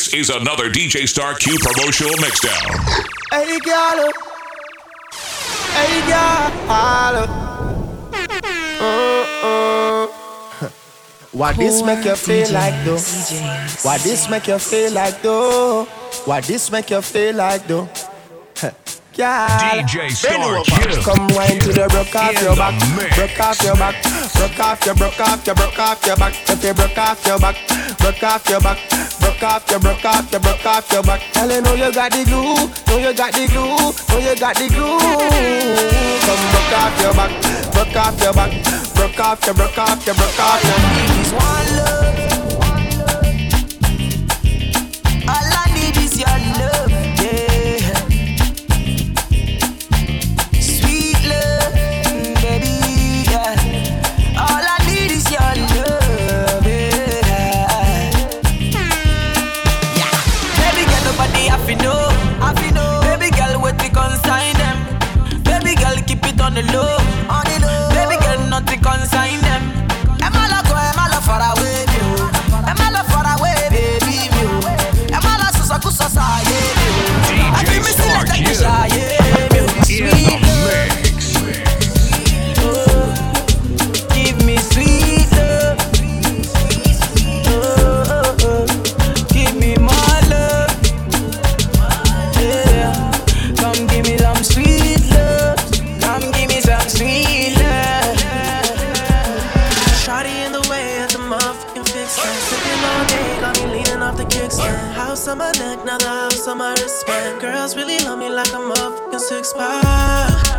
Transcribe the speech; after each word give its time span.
This 0.00 0.14
is 0.14 0.30
another 0.30 0.70
DJ 0.70 1.06
Star 1.06 1.34
Q 1.34 1.58
promotional 1.58 2.14
mixdown. 2.24 2.72
Hey, 3.30 3.58
girl. 3.58 4.10
Hey, 5.76 6.00
girl. 6.08 6.50
Uh-uh. 8.80 10.06
Why 11.32 11.52
this 11.52 11.82
make 11.82 12.06
you 12.06 12.16
feel 12.16 12.50
like 12.50 12.82
though? 12.82 12.96
Why 13.82 13.98
this 13.98 14.30
make 14.30 14.46
you 14.46 14.58
feel 14.58 14.90
like 14.94 15.20
though? 15.20 15.84
Why 16.24 16.40
this 16.40 16.70
make 16.70 16.88
you 16.88 17.02
feel 17.02 17.36
like 17.36 17.66
though? 17.66 17.86
Girl, 18.56 19.48
DJ 19.76 20.12
Star 20.12 20.64
Q. 20.64 21.02
Come 21.02 21.28
wine 21.36 21.58
to 21.60 21.72
the 21.74 21.86
broke 21.90 22.16
off 22.16 22.40
your 22.40 22.56
back, 22.56 22.80
broke 23.16 23.38
off 23.38 23.62
your 23.62 23.74
back, 23.76 24.02
broke 24.40 24.60
off 24.60 24.86
your, 24.86 24.94
broke 24.94 25.20
off 25.20 25.46
your, 25.46 25.54
broke 25.54 25.78
off 25.78 26.06
your 26.06 26.16
back. 26.16 26.32
If 26.48 26.64
you 26.64 26.72
broke 26.72 26.96
off 26.96 27.26
your 27.26 27.38
back, 27.38 27.56
broke 27.98 28.22
off 28.22 28.48
your 28.48 28.60
back, 28.60 28.78
broke 29.20 29.42
off 29.42 29.70
your, 29.70 29.80
broke 29.80 30.04
off 30.04 30.32
your, 30.32 30.40
broke 30.40 30.64
off 30.64 30.92
your 30.92 31.02
back. 31.02 31.20
Tell 31.32 31.50
you 31.50 31.60
know 31.60 31.74
you 31.74 31.92
got 31.92 32.10
the 32.10 32.24
glue, 32.24 32.56
know 32.88 32.98
you 32.98 33.14
got 33.14 33.34
the 33.34 33.46
glue, 33.52 33.76
know 34.08 34.18
you 34.18 34.36
got 34.40 34.56
the 34.56 34.66
glue. 34.72 34.98
Come 36.24 36.42
broke 36.52 36.74
off 36.80 37.00
your 37.02 37.14
back, 37.14 37.32
broke 37.72 37.96
off 37.96 38.22
your 38.22 38.32
back, 38.32 38.50
broke 38.94 39.20
off 39.20 39.44
your, 39.44 39.54
broke 39.54 39.78
off 39.78 40.06
your, 40.06 40.14
broke 40.14 40.40
off 40.40 40.64
your 40.64 41.76
back. 41.76 41.79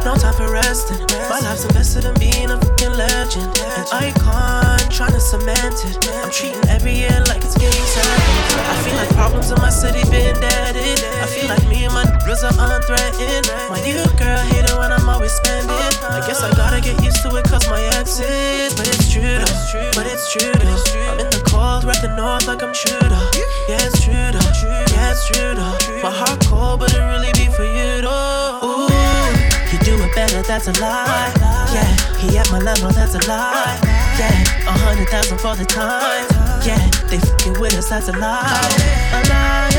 No 0.03 0.15
time 0.15 0.33
for 0.33 0.51
resting. 0.51 0.97
My 1.29 1.39
life's 1.39 1.63
invested 1.63 2.05
in 2.05 2.15
being 2.15 2.49
a 2.49 2.57
fucking 2.57 2.93
legend. 2.93 3.53
An 3.77 3.85
icon, 3.93 4.79
trying 4.89 5.13
to 5.13 5.19
cement 5.21 5.77
it. 5.85 6.09
I'm 6.25 6.31
treating 6.31 6.65
every 6.69 6.93
year 6.93 7.21
like 7.29 7.43
it's 7.45 7.57
getting 7.57 7.85
second. 7.85 8.61
I 8.65 8.81
feel 8.81 8.95
like 8.95 9.09
problems 9.13 9.51
in 9.51 9.57
my 9.61 9.69
city 9.69 10.01
been 10.09 10.33
deaded. 10.41 11.05
I 11.21 11.27
feel 11.27 11.47
like 11.47 11.61
me 11.69 11.85
and 11.85 11.93
my 11.93 12.05
niggas 12.31 12.43
are 12.43 12.55
unthreatened. 12.57 13.45
My 13.69 13.79
new 13.85 14.01
girl 14.17 14.41
hate 14.49 14.65
it 14.65 14.75
when 14.77 14.91
I'm 14.91 15.07
always 15.07 15.33
spending. 15.33 15.69
I 15.69 16.23
guess 16.25 16.41
I 16.41 16.49
gotta 16.55 16.81
get 16.81 17.01
used 17.03 17.21
to 17.23 17.35
it 17.35 17.45
cause 17.45 17.67
my 17.69 17.81
ex 17.99 18.19
is. 18.19 18.73
But 18.73 18.87
it's 18.87 19.11
true 19.11 19.21
though, 19.21 19.91
but 19.93 20.07
it's 20.07 20.31
true 20.31 20.51
though. 20.51 20.81
I'm 21.11 21.19
in 21.19 21.29
the 21.29 21.43
cold, 21.45 21.83
rep 21.83 22.01
the 22.01 22.15
north 22.15 22.47
like 22.47 22.63
I'm 22.63 22.73
shooter. 22.73 23.21
Yeah, 23.69 23.85
it's 23.85 24.03
true 24.03 24.13
though, 24.13 24.51
yeah, 24.97 25.11
it's 25.11 25.27
true 25.27 25.53
though. 25.53 25.77
My 26.01 26.11
heart 26.11 26.41
cold, 26.45 26.79
but 26.79 26.93
it 26.93 27.03
really 27.05 27.31
be 27.33 27.51
for 27.53 27.63
you 27.65 27.90
do 30.41 30.47
that's 30.47 30.67
a 30.67 30.81
lie. 30.81 31.31
Yeah, 31.73 32.17
he 32.17 32.37
at 32.37 32.51
my 32.51 32.59
level, 32.59 32.91
that's 32.91 33.15
a 33.15 33.27
lie. 33.27 33.79
Yeah, 34.17 34.67
a 34.67 34.71
hundred 34.71 35.09
thousand 35.09 35.39
for 35.39 35.55
the 35.55 35.65
time. 35.65 36.25
Yeah, 36.65 36.79
they 37.09 37.19
fucking 37.19 37.59
with 37.59 37.75
us, 37.75 37.89
that's 37.89 38.07
a 38.07 38.13
lie. 38.13 38.41
A 39.13 39.29
lie, 39.29 39.70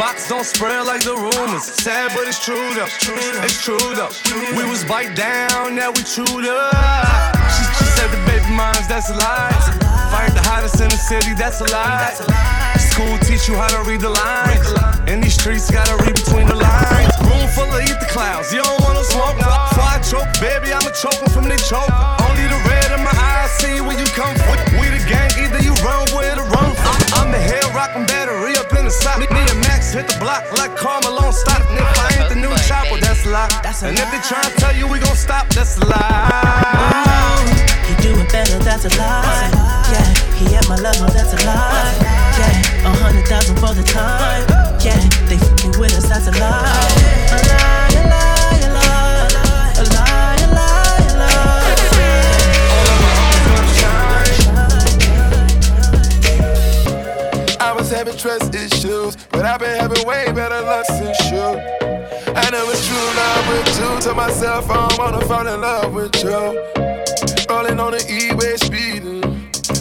box 0.00 0.30
don't 0.30 0.48
spread 0.48 0.86
like 0.86 1.04
the 1.04 1.12
rumors. 1.12 1.64
Sad, 1.84 2.16
but 2.16 2.24
it's 2.26 2.40
true 2.40 2.72
though. 2.72 2.88
It's 3.44 3.60
true 3.60 3.92
though. 3.92 4.08
We 4.56 4.64
was 4.64 4.82
bite 4.82 5.14
down, 5.14 5.76
now 5.76 5.92
we 5.92 6.00
chewed 6.08 6.48
up. 6.48 7.36
She, 7.52 7.62
she 7.76 7.84
said 7.92 8.08
the 8.08 8.16
baby 8.24 8.48
moms, 8.56 8.88
that's 8.88 9.12
a 9.12 9.16
lie. 9.20 9.52
Fired 10.08 10.32
the 10.32 10.40
hottest 10.40 10.80
in 10.80 10.88
the 10.88 10.96
city, 10.96 11.36
that's 11.36 11.60
a 11.60 11.68
lie. 11.68 12.16
School 12.80 13.12
teach 13.28 13.44
you 13.46 13.60
how 13.60 13.68
to 13.68 13.84
read 13.84 14.00
the 14.00 14.08
lines. 14.08 14.72
In 15.04 15.20
these 15.20 15.36
streets, 15.36 15.70
gotta 15.70 15.92
read 16.02 16.16
between 16.16 16.48
the 16.48 16.56
lines. 16.56 17.12
Room 17.20 17.44
full 17.52 17.68
of 17.68 17.84
eat 17.84 18.00
the 18.00 18.08
clowns. 18.08 18.48
You 18.56 18.64
don't 18.64 18.80
wanna 18.80 19.04
smoke. 19.04 19.36
Before 19.36 19.84
I 19.84 20.00
choke, 20.00 20.32
baby, 20.40 20.72
I'ma 20.72 20.96
choke 20.96 21.20
'em 21.20 21.28
from 21.28 21.44
they 21.44 21.60
choke. 21.68 21.92
Only 22.24 22.48
the 22.48 22.60
red 22.64 22.88
in 22.96 23.04
my 23.04 23.12
eyes 23.12 23.52
see 23.60 23.84
where 23.84 23.98
you 24.00 24.08
come 24.16 24.32
from. 24.48 24.56
We 24.80 24.88
the 24.96 25.04
gang, 25.04 25.28
either 25.36 25.60
you 25.60 25.76
run 25.84 26.08
with 26.16 26.40
or 26.40 26.48
run 26.56 26.72
from. 26.80 26.96
I'm 27.20 27.28
the 27.36 27.42
hair 27.50 27.60
rockin' 27.76 28.06
battery 28.06 28.56
up 28.56 28.72
in 28.72 28.86
the 28.88 28.90
side. 28.90 29.20
Me 29.20 29.26
and 29.28 29.60
Max 29.90 30.08
hit 30.08 30.14
the 30.14 30.24
block 30.24 30.44
like 30.58 30.76
Carmelo 30.76 31.30
stop. 31.30 31.62
And 31.68 31.78
if 31.78 31.98
I 31.98 32.20
ain't 32.20 32.28
the 32.28 32.36
new 32.36 32.54
chopper, 32.66 33.00
that's 33.00 33.26
a 33.26 33.30
lie. 33.30 33.48
And 33.82 33.98
if 33.98 34.10
they 34.10 34.20
try 34.20 34.42
to 34.42 34.50
tell 34.56 34.74
you 34.74 34.86
we 34.86 34.98
gon' 34.98 35.16
stop, 35.16 35.48
that's 35.48 35.78
a 35.78 35.86
lie. 35.86 37.44
He 37.86 37.94
do 38.02 38.18
it 38.18 38.30
better, 38.30 38.58
that's 38.58 38.84
a 38.84 38.98
lie. 38.98 39.50
Yeah, 39.90 40.14
he 40.34 40.56
at 40.56 40.68
my 40.68 40.76
level, 40.76 41.06
that's 41.08 41.32
a 41.32 41.46
lie. 41.46 41.94
Yeah, 42.38 42.86
a 42.86 42.94
hundred 43.02 43.26
thousand 43.26 43.56
for 43.56 43.74
the 43.74 43.82
time. 43.82 44.46
Yeah, 44.80 45.00
they 45.26 45.38
fucking 45.38 45.80
with 45.80 45.94
us, 45.96 46.08
that's 46.08 46.26
a 46.28 46.32
lie. 46.38 47.10
A 47.32 47.38
lie, 47.50 47.89
was 57.90 57.98
having 57.98 58.16
trust 58.16 58.54
issues, 58.54 59.16
but 59.30 59.44
I've 59.44 59.58
been 59.60 59.78
having 59.78 60.06
way 60.06 60.30
better 60.32 60.60
luck 60.62 60.84
since 60.86 61.18
you. 61.30 61.38
I 61.38 62.50
know 62.50 62.70
it's 62.70 62.86
true 62.86 63.10
love 63.16 63.48
with 63.48 63.80
you. 63.80 64.10
To 64.10 64.14
myself, 64.14 64.70
I 64.70 64.88
don't 64.88 64.98
wanna 64.98 65.24
fall 65.26 65.46
in 65.46 65.60
love 65.60 65.92
with 65.92 66.14
you. 66.22 66.30
Rolling 67.48 67.80
on 67.80 67.92
the 67.92 68.04
E-way 68.08 68.56
speeding. 68.56 69.22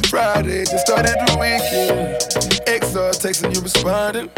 Friday 0.10 0.66
just 0.66 0.88
started 0.88 1.16
the 1.28 1.38
weekend. 1.40 2.19
XR 2.68 3.12
texting 3.18 3.54
you 3.56 3.62
responding. 3.62 4.30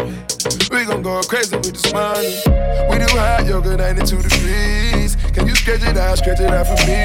We 0.72 0.86
gon' 0.86 1.02
go 1.02 1.22
crazy 1.22 1.56
with 1.56 1.74
this 1.74 1.92
money. 1.94 2.42
We 2.90 2.98
do 2.98 3.08
hot 3.18 3.46
yoga 3.46 3.78
92 3.78 4.22
degrees. 4.22 5.16
Can 5.34 5.48
you 5.48 5.56
stretch 5.56 5.84
it 5.84 5.98
out, 5.98 6.18
stretch 6.18 6.40
it 6.40 6.50
out 6.52 6.68
for 6.68 6.76
me? 6.88 6.96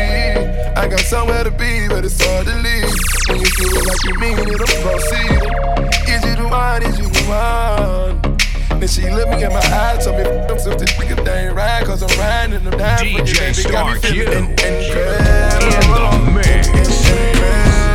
I 0.77 0.89
got 0.89 1.01
somewhere 1.01 1.45
to 1.45 1.51
be, 1.51 1.89
but 1.89 2.05
it's 2.05 2.23
hard 2.25 2.47
to 2.47 2.55
leave. 2.57 2.95
When 3.29 3.41
you 3.41 3.47
feel 3.47 3.77
it 3.77 3.87
like 3.87 4.05
you 4.05 4.15
mean 4.21 4.39
it, 4.39 4.61
I'm 4.61 4.83
proceeding. 4.83 6.15
Is 6.15 6.25
you 6.25 6.37
the 6.37 6.49
one? 6.49 6.83
Is 6.83 6.99
you 6.99 7.09
the 7.09 7.25
one? 7.29 8.37
Then 8.81 8.89
she 8.89 9.09
looked 9.11 9.31
me 9.31 9.43
in 9.43 9.51
my 9.51 9.59
eyes, 9.59 10.05
told 10.05 10.19
me 10.19 10.25
them 10.25 10.51
if 10.51 10.79
this 10.79 10.93
nigga 10.93 11.25
they 11.25 11.47
ain't 11.47 11.57
right, 11.57 11.85
cause 11.85 12.03
I'm 12.03 12.19
riding 12.19 12.63
them 12.65 12.77
down 12.79 12.99
DJ 12.99 13.55
Star 13.55 13.95
me 13.95 14.01
Q. 14.01 14.23
in- 14.23 14.55
the 14.57 16.33
mix. 16.35 17.86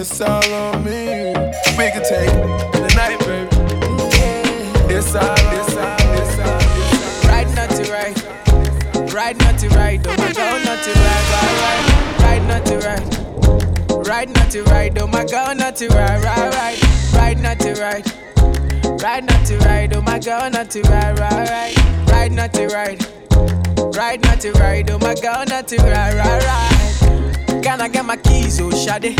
It's 0.00 0.20
all 0.20 0.52
on 0.54 0.84
me. 0.84 1.34
We 1.76 1.90
can 1.92 2.02
take 2.02 2.30
the 2.72 2.88
night, 2.96 3.18
baby. 3.20 3.48
All. 5.14 5.36
Ride 7.28 7.54
not 7.54 7.70
to. 7.70 7.82
Oh 10.06 10.16
my 10.16 10.32
girl 10.32 10.58
not 10.64 10.78
to 10.80 10.90
ride. 10.98 11.32
Ride, 11.32 11.62
ride. 11.62 11.88
Ride 14.06 14.30
not 14.30 14.50
to 14.50 14.62
ride. 14.64 14.98
Oh 14.98 15.06
my 15.06 15.24
girl 15.24 15.54
not 15.54 15.76
to 15.76 15.88
ride. 15.88 16.24
Ride, 16.24 16.54
ride. 16.54 16.78
Ride 19.02 19.24
not 19.24 19.46
to 19.46 19.56
ride, 19.58 19.94
oh 19.96 20.02
my 20.02 20.18
girl, 20.18 20.50
not 20.50 20.70
to 20.70 20.82
ride, 20.82 21.18
ride, 21.18 21.48
ride. 22.20 22.32
Not 22.32 22.52
to 22.54 22.66
ride. 22.66 23.06
Ride 23.96 24.22
not 24.22 24.40
to 24.40 24.52
ride, 24.52 24.90
oh 24.90 24.98
my 24.98 25.14
girl, 25.14 25.44
not 25.46 25.66
to 25.68 25.76
ride, 25.76 26.14
ride, 26.14 26.42
ride. 26.44 27.62
Can 27.62 27.80
I 27.80 27.88
get 27.88 28.04
my 28.04 28.16
keys, 28.16 28.60
oh 28.60 28.70
Shade? 28.70 29.18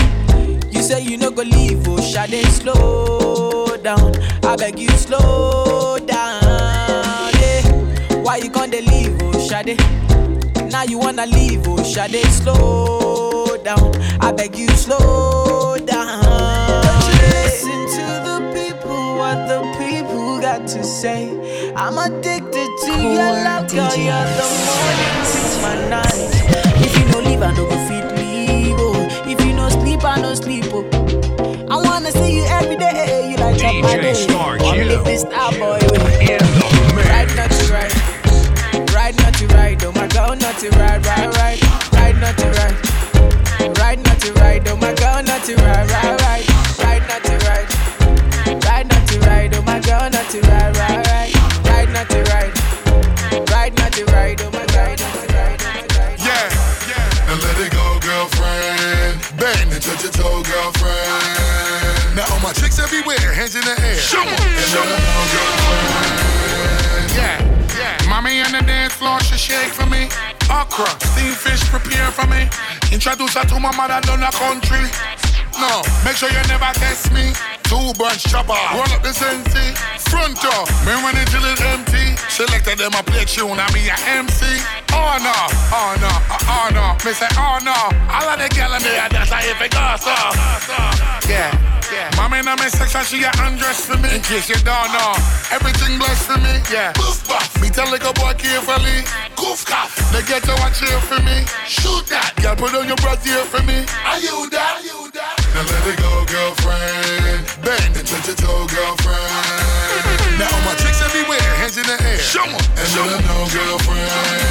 You 0.73 0.82
say 0.82 1.02
you 1.02 1.17
no 1.17 1.31
go 1.31 1.43
leave, 1.43 1.87
oh 1.88 2.00
Shade, 2.00 2.44
slow 2.47 3.76
down. 3.79 4.14
I 4.44 4.56
beg 4.56 4.79
you, 4.79 4.88
slow 4.91 5.99
down. 5.99 6.43
Yeah. 7.41 7.62
Why 8.23 8.37
you 8.37 8.50
can't 8.50 8.73
leave, 8.73 9.19
oh 9.23 9.49
Shade? 9.49 9.79
Now 10.70 10.85
you 10.85 10.99
wanna 10.99 11.26
leave, 11.26 11.67
oh 11.67 11.82
Shade, 11.82 12.25
slow 12.26 13.56
down. 13.64 13.94
I 14.20 14.32
beg 14.32 14.56
you, 14.56 14.69
slow 14.69 15.76
down. 15.79 16.23
Listen 17.32 17.87
to 17.96 18.05
the 18.25 18.53
people, 18.55 19.17
what 19.17 19.49
the 19.49 19.61
got 20.50 20.67
to 20.67 20.82
say. 20.82 21.31
I'm 21.76 21.97
addicted 21.97 22.70
to 22.82 22.91
Cool 22.91 23.12
your 23.19 23.32
love, 23.47 23.70
girl. 23.70 23.94
You're 23.94 24.29
the 24.38 24.49
morning 24.67 25.14
my 25.62 25.76
night. 25.88 26.31
If 26.85 26.93
you 26.99 27.05
no 27.12 27.19
leave, 27.20 27.43
I 27.43 27.52
no 27.55 27.69
go 27.70 27.76
leave. 28.19 28.75
Oh, 28.76 29.31
if 29.31 29.38
you 29.47 29.52
no 29.52 29.69
sleep, 29.69 30.02
I 30.02 30.20
no 30.20 30.35
sleep. 30.35 30.64
Oh, 30.70 30.82
I 31.70 31.76
wanna 31.76 32.11
see 32.11 32.35
you 32.38 32.44
every 32.58 32.76
day. 32.76 33.31
You 33.31 33.37
like 33.37 33.62
up 33.62 33.75
my 33.76 33.94
DJ 33.94 34.02
day. 34.02 34.14
Star 34.14 34.58
Wanna 34.58 34.87
Q. 34.87 35.05
this 35.05 35.20
star 35.20 35.52
boy 35.52 35.79
way. 35.93 36.35
In 36.35 36.43
oh. 36.43 36.70
the 36.75 36.94
mix. 36.96 37.08
Ride 37.11 37.32
not 37.38 37.50
to 37.58 37.64
ride. 37.75 38.91
Ride 38.94 39.17
not 39.23 39.35
to 39.35 39.46
ride. 39.55 39.85
Oh 39.85 39.93
my 39.93 40.08
girl, 40.08 40.35
not 40.35 40.58
to 40.58 40.69
ride, 40.70 41.06
ride, 41.06 41.31
ride. 41.38 41.61
Ride 41.93 42.19
not 42.25 42.37
to 42.43 42.49
ride. 42.58 43.79
Ride 43.79 44.03
not 44.05 44.19
to 44.23 44.32
ride. 44.32 44.67
Oh 44.67 44.76
my 44.76 44.94
girl, 44.94 45.23
not 45.23 45.44
to 45.44 45.55
ride, 45.62 45.91
ride, 45.94 46.10
hands 63.50 63.56
in 63.56 63.62
the 63.62 63.81
air. 63.87 63.97
Show 63.97 64.23
'em. 64.23 64.29
And 64.29 64.38
let 64.38 64.87
'em 64.87 65.02
know, 65.02 65.25
girlfriend. 65.32 67.11
Yeah, 67.17 67.38
yeah. 67.79 68.08
Mommy 68.08 68.43
on 68.43 68.52
the 68.52 68.62
dance 68.62 68.94
floor, 68.94 69.20
she 69.20 69.37
shake 69.38 69.73
for 69.73 69.87
me. 69.87 70.08
Okra, 70.50 70.91
steamed 71.12 71.37
fish, 71.37 71.62
prepare 71.70 72.11
for 72.12 72.26
me. 72.26 72.49
Introduce 72.93 73.35
her 73.35 73.44
to 73.44 73.61
my 73.61 73.73
mother 73.76 74.00
down 74.00 74.20
the 74.20 74.31
country. 74.31 74.91
No, 75.58 75.82
make 76.05 76.17
sure 76.17 76.31
you 76.31 76.43
never 76.49 76.73
test 76.75 77.12
me. 77.12 77.32
Two 77.64 77.93
bunch 77.94 78.23
chopper, 78.25 78.58
roll 78.75 78.93
up 78.94 79.02
the 79.02 79.12
sensei. 79.12 79.75
Front 80.11 80.41
door, 80.43 80.64
me 80.87 80.94
when 81.03 81.17
it 81.17 81.29
till 81.31 81.44
it's 81.44 81.61
empty. 81.61 82.17
Selected 82.29 82.79
them 82.79 82.94
a 82.94 83.03
play 83.03 83.25
tune, 83.25 83.61
I 83.61 83.67
me 83.73 83.88
a 83.88 83.96
MC. 84.19 84.62
Oh 84.93 85.19
no, 85.23 85.37
oh 85.73 85.94
no, 86.00 86.12
oh, 86.55 86.69
no. 86.73 86.96
Me 87.05 87.12
say 87.12 87.29
oh 87.37 87.58
no. 87.62 87.76
All 88.11 88.29
of 88.29 88.38
the 88.38 88.49
gal 88.49 88.75
in 88.75 88.82
there, 88.82 89.08
that's 89.08 89.31
how 89.31 89.41
if 89.41 89.61
it 89.61 89.70
goes 89.70 90.03
so. 90.03 90.14
Yeah. 91.29 91.80
Yeah. 91.91 92.11
Mommy 92.17 92.39
in 92.39 92.45
my 92.45 92.57
section, 92.69 93.03
she 93.03 93.19
get 93.19 93.35
undressed 93.41 93.87
for 93.87 93.99
me. 93.99 94.15
In 94.15 94.23
case 94.23 94.49
you 94.49 94.55
don't 94.63 94.91
know, 94.95 95.13
everything 95.51 95.99
blessed 95.99 96.27
for 96.31 96.39
me. 96.39 96.63
Yeah. 96.71 96.93
Buff. 97.27 97.51
Me 97.61 97.69
tell 97.69 97.91
like 97.91 98.05
a 98.05 98.13
boy 98.15 98.35
carefully. 98.39 99.03
Goof 99.35 99.67
cough. 99.67 99.99
They 100.13 100.23
get 100.23 100.43
to 100.45 100.55
watch 100.63 100.79
here 100.79 101.01
for 101.11 101.21
me. 101.23 101.45
Shoot 101.67 102.07
that. 102.07 102.35
Girl, 102.43 102.55
put 102.55 102.75
on 102.75 102.87
your 102.87 102.97
breath 103.03 103.25
here 103.25 103.45
for 103.45 103.63
me. 103.63 103.87
Are 104.07 104.19
you 104.19 104.49
that? 104.51 104.79
Are 104.79 104.87
you 104.87 105.11
that? 105.13 105.35
Now 105.55 105.67
let 105.67 105.87
it 105.91 105.99
go, 105.99 106.25
girlfriend. 106.31 107.43
Bang 107.67 107.97
and 107.99 108.07
touch 108.07 108.27
your 108.27 108.37
toe, 108.37 108.67
girlfriend. 108.71 110.19
Now 110.41 110.49
all 110.57 110.63
my 110.65 110.75
chicks 110.81 111.03
everywhere, 111.03 111.39
hands 111.61 111.77
in 111.77 111.85
the 111.85 112.01
air. 112.01 112.19
Show 112.19 112.43
'em. 112.43 112.57
And 112.81 112.89
let 112.97 113.13
'em 113.13 113.27
know, 113.29 113.45
girlfriend. 113.53 114.09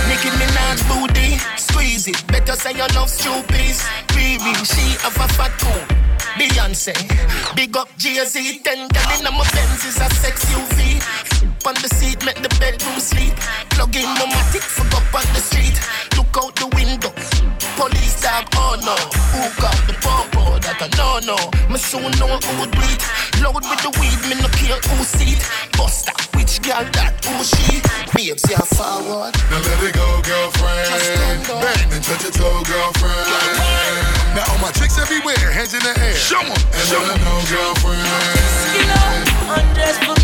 Nicki 0.09 0.29
Minaj 0.39 0.79
booty, 0.87 1.41
squeeze 1.57 2.05
it. 2.07 2.19
Better 2.27 2.55
say 2.55 2.73
your 2.73 2.89
love 2.93 3.09
stupid. 3.09 3.75
Baby, 4.13 4.53
she 4.71 4.85
have 5.01 5.17
a 5.17 5.27
fat 5.33 5.51
tone. 5.57 5.87
Beyonce, 6.37 6.93
big 7.55 7.75
up 7.75 7.89
Jay-Z, 7.97 8.61
ten 8.63 8.87
gal 8.93 9.11
in 9.17 9.25
my 9.33 9.43
Benz 9.53 9.83
is 9.89 9.97
a 9.97 10.07
sex 10.21 10.45
UV. 10.53 11.01
On 11.65 11.73
the 11.81 11.89
seat, 11.97 12.23
make 12.23 12.39
the 12.45 12.49
bedroom 12.59 12.99
sleep. 12.99 13.35
Plug 13.71 13.95
in 13.95 14.13
no 14.19 14.25
matic, 14.27 14.61
fuck 14.61 14.93
up 14.93 15.15
on 15.15 15.27
the 15.33 15.41
street. 15.41 15.77
Look 16.15 16.37
out 16.37 16.55
the 16.55 16.67
window. 16.77 17.11
Police 17.79 18.19
dog, 18.19 18.43
oh 18.59 18.75
no. 18.83 18.91
Who 19.31 19.47
got 19.61 19.79
the 19.87 19.95
popo? 20.03 20.59
That 20.59 20.83
I 20.83 20.91
no 20.99 21.23
no. 21.23 21.39
Me 21.71 21.79
soon 21.79 22.11
know 22.19 22.35
who 22.35 22.67
do 22.67 22.81
it. 22.91 22.99
Load 23.39 23.63
with 23.63 23.79
the 23.79 23.91
weed, 24.03 24.19
me 24.27 24.35
no 24.35 24.51
care 24.51 24.75
who 24.91 24.99
see 25.07 25.39
it. 25.39 25.41
Buster, 25.79 26.11
which 26.35 26.59
girl 26.59 26.83
that? 26.99 27.15
Who 27.23 27.39
she? 27.39 27.79
Babes, 28.11 28.43
yeah, 28.51 28.59
forward. 28.75 29.31
Now 29.47 29.63
let 29.63 29.79
it 29.79 29.95
go, 29.95 30.19
girlfriend. 30.27 30.91
Just 30.91 31.47
go. 31.47 31.55
Bang 31.63 31.87
and 31.95 32.03
touch 32.03 32.23
your 32.27 32.35
toe, 32.35 32.59
girlfriend. 32.67 33.31
Now 34.35 34.43
all 34.51 34.59
my 34.59 34.75
chicks 34.75 34.99
everywhere, 34.99 35.39
hands 35.39 35.71
in 35.71 35.79
the 35.79 35.95
air. 36.03 36.19
Show 36.19 36.43
'em. 36.43 36.51
And 36.51 36.83
let 36.91 37.15
'em 37.15 37.23
know, 37.23 37.39
girlfriend. 37.47 38.03
Skin 38.59 38.91
up, 38.91 39.55
undress 39.55 39.95
for 40.03 40.18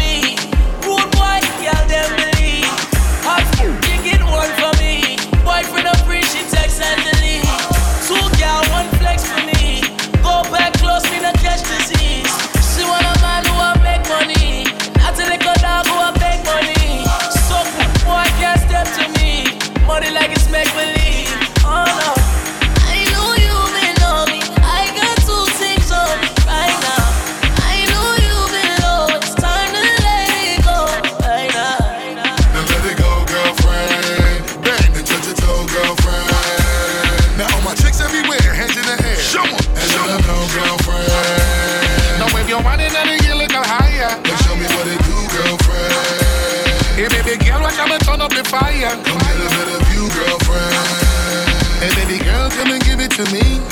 fire. 48.59 48.95
Come 49.03 49.19
get 49.19 49.35
a 49.35 49.49
better 49.57 49.79
view, 49.89 50.07
girlfriend. 50.15 50.75
Hey 51.81 51.91
baby 51.99 52.23
girl, 52.23 52.49
come 52.51 52.71
and 52.71 52.83
give 52.83 52.99
it 52.99 53.11
to 53.11 53.25
me. 53.33 53.64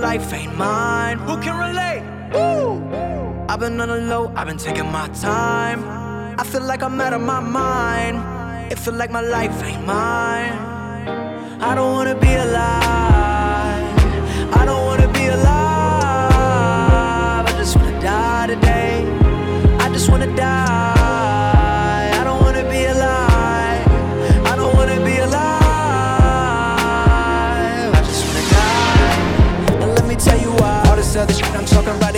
life 0.00 0.32
ain't 0.32 0.56
mine. 0.56 1.18
Who 1.18 1.36
can 1.40 1.56
relate? 1.58 2.02
Woo! 2.32 2.82
I've 3.48 3.60
been 3.60 3.80
on 3.80 3.88
the 3.88 3.96
low, 3.96 4.32
I've 4.36 4.46
been 4.46 4.58
taking 4.58 4.90
my 4.92 5.08
time. 5.08 5.82
I 6.38 6.44
feel 6.44 6.62
like 6.62 6.82
I'm 6.82 7.00
out 7.00 7.12
of 7.12 7.20
my 7.20 7.40
mind. 7.40 8.72
It 8.72 8.78
feel 8.78 8.94
like 8.94 9.10
my 9.10 9.20
life 9.22 9.62
ain't 9.62 9.84
mine. 9.86 10.52
I 11.60 11.74
don't 11.74 11.92
wanna 11.92 12.14
be 12.14 12.32
alive. 12.34 13.84
I 14.60 14.62
don't 14.64 14.84
wanna 14.84 15.08
be 15.12 15.26
alive. 15.26 16.32
I 17.48 17.52
just 17.56 17.76
wanna 17.76 18.00
die 18.00 18.46
today. 18.48 19.04
I 19.80 19.88
just 19.92 20.08
wanna 20.10 20.34
die. 20.36 20.97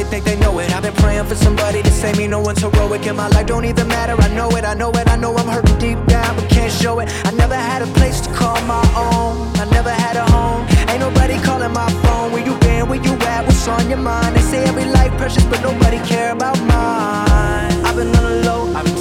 They 0.01 0.07
think 0.07 0.25
they 0.25 0.37
know 0.37 0.59
it. 0.61 0.73
I've 0.73 0.83
been 0.83 0.95
praying 0.95 1.27
for 1.27 1.35
somebody 1.35 1.83
to 1.83 1.91
save 1.91 2.17
me. 2.17 2.27
No 2.27 2.41
one's 2.41 2.63
heroic 2.63 3.07
and 3.07 3.19
my 3.19 3.29
life. 3.29 3.47
Don't 3.47 3.67
even 3.67 3.87
matter. 3.87 4.17
I 4.19 4.29
know 4.35 4.49
it. 4.57 4.65
I 4.65 4.73
know 4.73 4.91
it. 4.93 5.07
I 5.07 5.17
know 5.17 5.37
I'm 5.37 5.47
hurting 5.47 5.79
deep 5.79 5.99
down, 6.07 6.37
but 6.37 6.49
can't 6.49 6.73
show 6.73 7.01
it. 7.01 7.11
I 7.27 7.33
never 7.33 7.55
had 7.55 7.83
a 7.83 7.87
place 7.99 8.19
to 8.23 8.33
call 8.33 8.59
my 8.63 8.81
own. 8.97 9.55
I 9.61 9.69
never 9.71 9.91
had 9.91 10.17
a 10.17 10.25
home. 10.33 10.67
Ain't 10.89 11.01
nobody 11.01 11.39
calling 11.43 11.75
my 11.75 11.87
phone. 12.03 12.33
Where 12.33 12.43
you 12.43 12.57
been? 12.61 12.89
Where 12.89 13.03
you 13.03 13.13
at? 13.29 13.45
What's 13.45 13.69
on 13.69 13.91
your 13.91 13.99
mind? 13.99 14.37
They 14.37 14.41
say 14.41 14.65
every 14.65 14.87
life 14.87 15.13
precious, 15.19 15.45
but 15.45 15.61
nobody 15.61 15.99
care 15.99 16.33
about 16.33 16.59
mine. 16.61 17.85
I've 17.85 17.95
been 17.95 18.09
on 18.09 18.25
the 18.25 18.43
low. 18.47 18.73
I've 18.75 18.87
been 18.87 19.00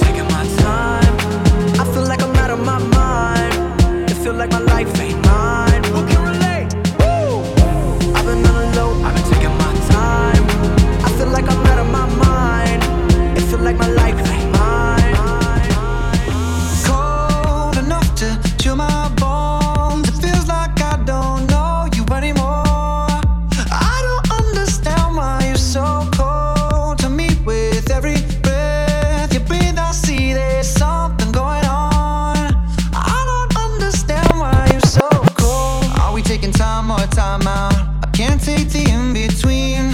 taking 36.40 36.52
time 36.52 36.90
or 36.90 37.06
time 37.08 37.46
out. 37.46 37.74
I 38.02 38.10
can't 38.14 38.42
take 38.42 38.68
the 38.70 38.88
in 38.90 39.12
between. 39.12 39.92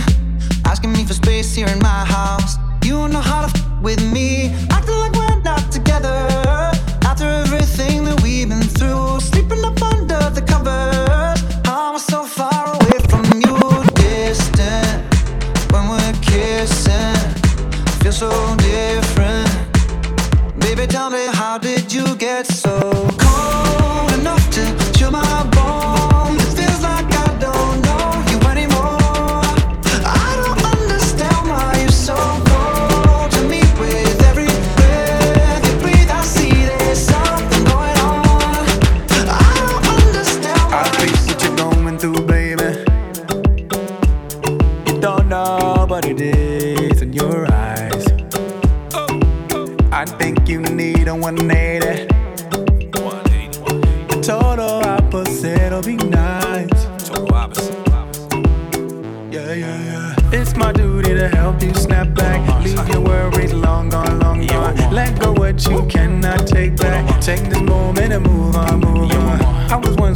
Asking 0.64 0.92
me 0.92 1.04
for 1.04 1.14
space 1.14 1.54
here 1.54 1.66
in 1.66 1.80
my 1.80 2.04
house. 2.04 2.15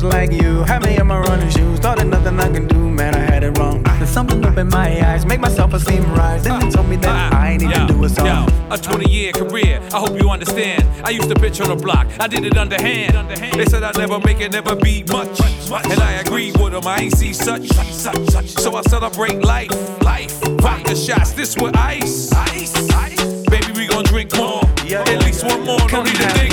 like 0.02 0.32
you 0.32 0.62
had 0.64 0.84
me 0.84 0.96
in 0.98 1.06
my 1.06 1.18
running 1.20 1.50
shoes. 1.50 1.78
Thought 1.78 1.98
there's 1.98 2.08
nothing 2.08 2.38
I 2.38 2.50
can 2.50 2.66
do, 2.66 2.88
man, 2.88 3.14
I 3.14 3.18
had 3.18 3.42
it 3.42 3.58
wrong. 3.58 3.82
There's 3.82 4.10
something 4.10 4.44
up 4.44 4.56
in 4.56 4.68
my 4.68 4.88
eyes, 5.06 5.26
make 5.26 5.40
myself 5.40 5.72
esteem 5.74 6.04
rise. 6.14 6.44
Then 6.44 6.60
they 6.60 6.70
told 6.70 6.88
me 6.88 6.96
that 6.96 7.32
I 7.32 7.52
ain't 7.52 7.62
even 7.62 7.86
do 7.86 8.04
a 8.04 8.08
song. 8.08 8.26
Yo, 8.26 8.46
a 8.70 8.78
20 8.78 9.10
year 9.10 9.32
career, 9.32 9.80
I 9.92 9.98
hope 9.98 10.20
you 10.20 10.30
understand. 10.30 10.86
I 11.04 11.10
used 11.10 11.28
to 11.28 11.34
bitch 11.34 11.62
on 11.62 11.76
the 11.76 11.82
block, 11.82 12.06
I 12.18 12.26
did 12.28 12.44
it 12.44 12.56
underhand. 12.56 13.30
They 13.54 13.64
said 13.66 13.82
I'd 13.82 13.96
never 13.98 14.18
make 14.20 14.40
it, 14.40 14.52
never 14.52 14.74
be 14.74 15.04
much. 15.04 15.40
And 15.40 16.00
I 16.00 16.20
agreed 16.24 16.56
with 16.58 16.72
them, 16.72 16.86
I 16.86 17.00
ain't 17.00 17.16
see 17.16 17.32
such. 17.32 17.68
So 17.68 18.76
I 18.76 18.82
celebrate 18.82 19.40
life, 19.44 19.70
life. 20.02 20.40
Vodka 20.60 20.96
shots, 20.96 21.32
this 21.32 21.56
with 21.56 21.76
ice. 21.76 22.30
Baby, 23.50 23.72
we 23.74 23.86
gon' 23.86 24.04
drink 24.04 24.34
more. 24.36 24.62
At 24.92 25.24
least 25.24 25.44
one 25.44 25.64
more, 25.64 25.78
don't 25.88 26.04
need 26.04 26.20
a 26.20 26.28
thing. 26.30 26.49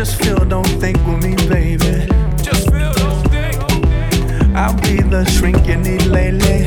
Just 0.00 0.16
feel, 0.22 0.42
don't 0.46 0.64
think 0.80 0.96
with 1.06 1.22
me, 1.22 1.36
baby. 1.46 2.08
Just 2.42 2.70
feel, 2.70 2.90
don't 2.94 3.22
think. 3.28 4.56
I'll 4.56 4.72
be 4.80 5.02
the 5.02 5.26
shrink 5.26 5.66
you 5.66 5.76
need 5.76 6.06
lately. 6.06 6.59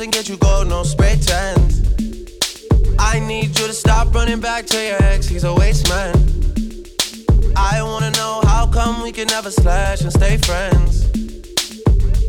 and 0.00 0.12
get 0.12 0.28
you 0.28 0.36
gold, 0.38 0.68
no 0.68 0.82
spray 0.82 1.16
tans. 1.16 1.82
I 2.98 3.18
need 3.18 3.48
you 3.58 3.66
to 3.66 3.72
stop 3.72 4.14
running 4.14 4.40
back 4.40 4.64
to 4.66 4.76
your 4.76 5.02
ex, 5.02 5.26
he's 5.26 5.44
a 5.44 5.52
waste 5.52 5.88
man. 5.88 6.14
I 7.56 7.82
wanna 7.82 8.10
know 8.12 8.40
how 8.44 8.66
come 8.66 9.02
we 9.02 9.12
can 9.12 9.26
never 9.28 9.50
slash 9.50 10.00
and 10.02 10.12
stay 10.12 10.38
friends. 10.38 11.04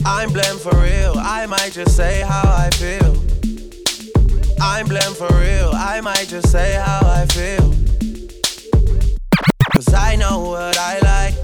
I'm 0.05 0.33
blam 0.33 0.57
for 0.57 0.75
real, 0.77 1.13
I 1.17 1.45
might 1.45 1.71
just 1.71 1.95
say 1.95 2.21
how 2.21 2.43
I 2.45 2.69
feel. 2.71 3.15
I'm 4.61 4.87
blam 4.87 5.13
for 5.13 5.29
real, 5.39 5.71
I 5.73 6.01
might 6.01 6.27
just 6.27 6.51
say 6.51 6.73
how 6.73 7.01
I 7.03 7.25
feel. 7.27 7.73
Cause 9.73 9.93
I 9.93 10.15
know 10.15 10.39
what 10.39 10.77
I 10.77 10.99
like. 10.99 11.40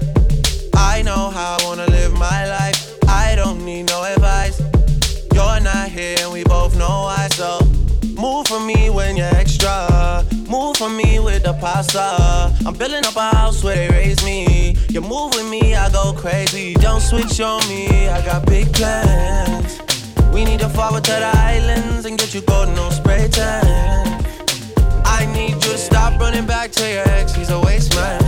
Casa. 11.72 12.54
I'm 12.66 12.74
building 12.74 13.04
up 13.04 13.16
a 13.16 13.28
house 13.36 13.62
where 13.62 13.76
they 13.76 13.88
raise 13.88 14.24
me. 14.24 14.76
You 14.88 15.00
move 15.00 15.34
with 15.34 15.48
me, 15.48 15.74
I 15.74 15.90
go 15.90 16.12
crazy. 16.12 16.74
Don't 16.74 17.00
switch 17.00 17.40
on 17.40 17.60
me, 17.68 18.08
I 18.08 18.24
got 18.24 18.46
big 18.46 18.72
plans. 18.72 19.80
We 20.32 20.44
need 20.44 20.60
to 20.60 20.68
forward 20.68 21.04
to 21.04 21.16
the 21.26 21.32
islands 21.52 22.04
and 22.06 22.18
get 22.18 22.34
you 22.34 22.42
golden 22.42 22.74
no 22.74 22.88
spray 22.90 23.28
tan. 23.28 23.66
I 25.04 25.26
need 25.36 25.54
you 25.64 25.72
to 25.76 25.78
stop 25.78 26.18
running 26.20 26.46
back 26.46 26.70
to 26.72 26.84
your 26.94 27.06
ex, 27.18 27.34
he's 27.34 27.50
a 27.50 27.60
waste 27.60 27.94
man. 27.94 28.22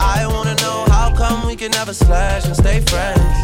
I 0.00 0.26
wanna 0.32 0.56
know 0.64 0.78
how 0.94 1.08
come 1.16 1.46
we 1.46 1.56
can 1.56 1.70
never 1.72 1.94
slash 1.94 2.44
and 2.46 2.56
stay 2.56 2.80
friends. 2.92 3.36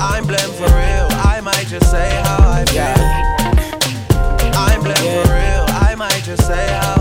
I'm 0.00 0.24
blamed 0.26 0.54
for 0.60 0.70
real, 0.80 1.08
I 1.34 1.40
might 1.42 1.66
just 1.66 1.90
say 1.90 2.08
how 2.26 2.38
I 2.58 2.64
feel. 2.72 3.00
I'm 4.64 4.80
blamed 4.86 5.08
for 5.14 5.26
real, 5.38 5.64
I 5.88 5.94
might 5.96 6.22
just 6.24 6.46
say 6.46 6.66
how 6.80 6.97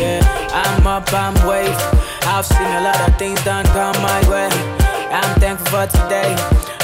Yeah, 0.00 0.24
I'm 0.52 0.86
up, 0.86 1.12
I'm 1.12 1.34
wave. 1.46 1.76
I've 2.24 2.46
seen 2.46 2.66
a 2.66 2.80
lot 2.80 2.96
of 3.06 3.18
things 3.18 3.42
done 3.44 3.66
come 3.66 3.94
my 4.00 4.20
way. 4.30 4.48
I'm 5.12 5.38
thankful 5.40 5.66
for 5.68 5.86
today. 5.86 6.34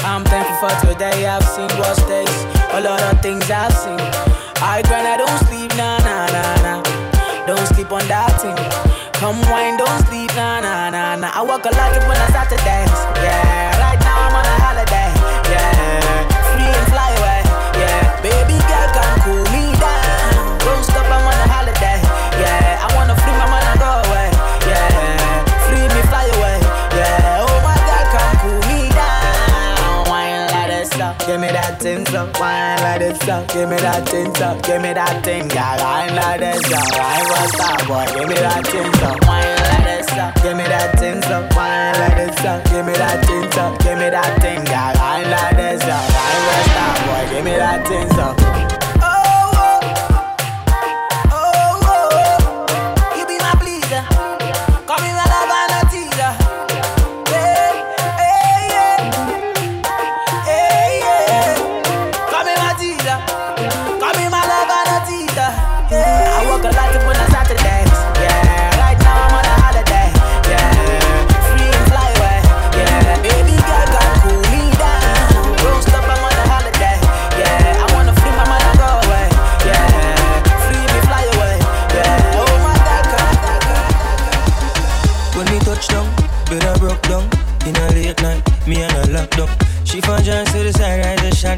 I'm 0.05 0.23
thankful 0.23 0.69
for 0.69 0.73
today. 0.85 1.25
I've 1.25 1.43
seen 1.43 1.69
worse 1.81 1.97
days. 2.05 2.45
A 2.73 2.81
lot 2.81 3.01
of 3.01 3.21
things 3.21 3.49
I've 3.49 3.73
seen. 3.73 3.97
I 4.61 4.83
grind, 4.85 5.07
I 5.07 5.17
don't 5.17 5.39
sleep, 5.49 5.75
nah, 5.75 5.97
nah, 6.05 6.27
nah, 6.29 6.61
nah. 6.61 7.45
Don't 7.47 7.65
sleep 7.73 7.91
on 7.91 8.07
that 8.07 8.29
thing. 8.39 8.55
Come 9.13 9.41
wine, 9.49 9.77
don't 9.77 10.05
sleep, 10.07 10.29
nah, 10.35 10.61
nah, 10.61 10.89
nah, 10.91 11.15
nah. 11.15 11.31
I 11.33 11.41
work 11.41 11.65
a 11.65 11.73
lot 11.73 11.91
when 12.07 12.17
I 12.17 12.27
start 12.29 12.49
to 12.49 12.57
dance. 12.57 12.91
Yeah, 13.17 14.02
give 31.25 31.39
me 31.39 31.47
that 31.47 31.79
thing 31.79 32.07
up. 32.15 32.39
Wine 32.39 32.79
like 32.81 32.99
this 32.99 33.27
up, 33.27 33.47
give 33.51 33.69
me 33.69 33.77
that 33.77 34.07
thing 34.07 34.31
up. 34.41 34.61
Give 34.63 34.81
me 34.81 34.93
that 34.93 35.23
thing, 35.23 35.47
girl. 35.47 35.77
Wine 35.79 36.15
like 36.15 36.39
this 36.39 36.63
up. 36.71 36.87
Wine 36.97 37.25
for 37.27 37.47
star 37.55 37.77
boy, 37.87 38.05
give 38.13 38.27
me 38.29 38.35
that 38.35 38.65
thing 38.67 38.93
up. 39.03 39.19
Wine 39.27 39.55
like 39.63 39.83
this 39.83 40.11
up, 40.17 40.35
give 40.41 40.57
me 40.57 40.63
that 40.63 40.99
thing 40.99 41.23
up. 41.31 41.55
Wine 41.55 41.95
like 41.99 42.15
this 42.17 42.45
up, 42.45 42.63
give 42.65 42.85
me 42.85 42.93
that 42.93 43.25
thing 43.25 43.47
up. 43.59 43.73
Give 43.83 43.97
me 43.97 44.09
that 44.09 44.31
thing, 44.41 44.63
girl. 44.63 44.93
Wine 44.99 45.29
like 45.29 45.55
this 45.55 45.83
up. 45.83 46.05
Wine 46.11 46.41
for 46.43 46.61
star 46.71 46.93
boy, 47.07 47.23
give 47.31 47.45
me 47.45 47.55
that 47.55 47.87
thing 47.87 48.09
up. 48.19 49.02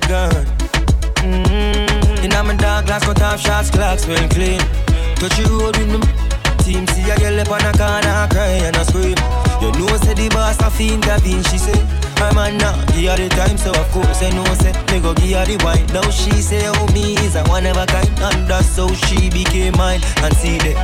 Ride. 0.10 0.48
Mm-hmm. 1.22 2.26
In 2.26 2.32
my 2.32 2.56
dark 2.56 2.86
glass, 2.86 3.06
cut 3.06 3.22
off 3.22 3.40
shots, 3.40 3.70
clocks 3.70 4.08
well 4.08 4.28
clean. 4.30 4.60
Touch 5.16 5.38
you 5.40 5.48
road 5.60 5.78
with 5.78 5.92
them. 5.92 6.02
Team 6.66 6.88
see 6.88 7.10
a 7.10 7.16
girl 7.18 7.40
up 7.40 7.52
on 7.52 7.62
a 7.62 7.72
corner, 7.78 8.28
cry 8.32 8.66
and 8.66 8.76
a 8.76 8.86
scream. 8.86 9.18
You 9.62 9.72
know, 9.78 9.98
say 10.02 10.14
the 10.14 10.30
boss 10.34 10.60
a 10.62 10.70
fiend, 10.70 11.06
intervene, 11.06 11.44
she 11.44 11.58
say. 11.58 11.80
I'm 12.18 12.38
a 12.38 12.52
now, 12.58 12.74
give 12.94 13.12
her 13.12 13.18
the 13.18 13.30
time, 13.30 13.58
so 13.58 13.70
of 13.72 13.88
course 13.92 14.24
I 14.24 14.30
know, 14.32 14.46
say, 14.56 14.74
me 14.92 15.00
go 15.02 15.14
give 15.14 15.38
her 15.38 15.46
the 15.46 15.62
wine. 15.64 15.86
Now 15.94 16.10
she 16.10 16.32
say, 16.42 16.64
oh, 16.66 16.88
me 16.94 17.16
is 17.26 17.36
a 17.36 17.44
one 17.44 17.66
of 17.66 17.78
a 17.78 17.86
kind, 17.86 18.10
and 18.10 18.48
that's 18.48 18.78
how 18.78 18.92
she 18.94 19.30
became 19.30 19.78
mine. 19.78 20.02
And 20.24 20.34
see 20.38 20.58
that, 20.58 20.78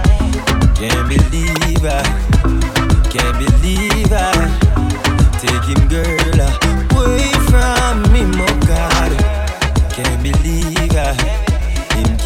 can't 0.78 1.08
believe 1.10 1.84
I, 1.84 2.04
can't 3.10 3.38
believe 3.40 4.12
I, 4.12 4.32
take 5.40 5.66
him 5.66 5.88
girl 5.88 6.40
away 6.40 6.71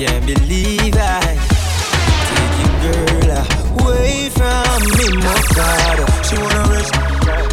can't 0.05 0.25
believe 0.25 0.93
I, 0.97 1.33
take 2.29 2.57
him 2.61 2.73
girl 2.85 3.41
away 3.81 4.29
from 4.29 4.77
me, 4.97 5.07
my 5.17 5.33
God. 5.57 5.97
She 6.21 6.37
want 6.37 6.53
a 6.53 6.63
rich, 6.69 6.89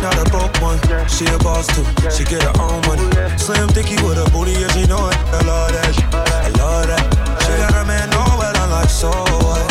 not 0.02 0.20
a 0.20 0.24
broke 0.28 0.52
one. 0.60 0.78
She 1.08 1.24
a 1.32 1.38
boss 1.38 1.66
too, 1.72 1.84
she 2.10 2.24
get 2.24 2.42
her 2.42 2.52
own 2.60 2.80
money. 2.88 3.08
Slim 3.38 3.68
thicky 3.68 3.96
with 4.04 4.20
a 4.20 4.28
booty, 4.32 4.52
yeah, 4.52 4.68
she 4.68 4.84
know 4.86 5.08
it. 5.08 5.16
I 5.32 5.40
love 5.48 5.72
that, 5.72 5.94
I 6.12 6.48
love 6.60 6.86
that. 6.88 7.04
She 7.42 7.52
got 7.56 7.72
a 7.72 7.84
man, 7.86 8.10
know 8.10 8.26
well, 8.36 8.54
I'm 8.56 8.70
like, 8.70 8.90
so 8.90 9.08
what? 9.08 9.64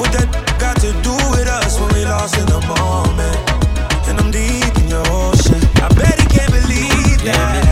What 0.00 0.10
that 0.16 0.28
got 0.58 0.76
to 0.80 0.92
do 1.04 1.14
with 1.36 1.48
us 1.48 1.78
when 1.78 1.92
we 1.92 2.04
lost 2.04 2.38
in 2.38 2.46
the 2.46 2.60
moment? 2.64 3.38
And 4.08 4.18
I'm 4.20 4.30
deep 4.30 4.72
in 4.80 4.88
your 4.88 5.04
ocean. 5.08 5.60
I 5.84 5.88
bet 5.92 6.16
he 6.20 6.26
can't 6.32 6.52
believe 6.52 7.20
that. 7.28 7.65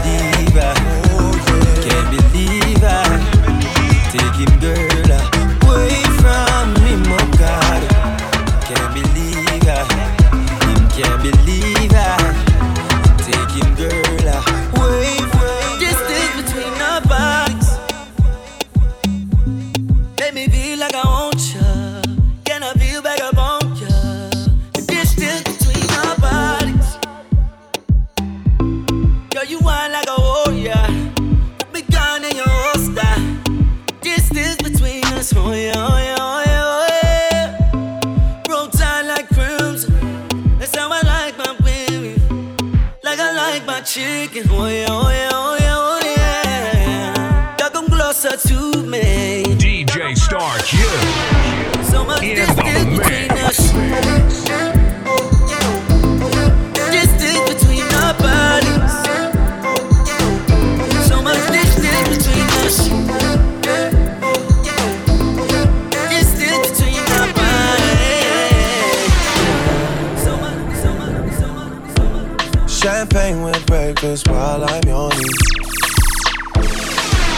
Champagne 73.04 73.42
with 73.42 73.66
breakfast 73.66 74.28
while 74.28 74.64
I'm 74.64 74.82
yawning. 74.88 75.34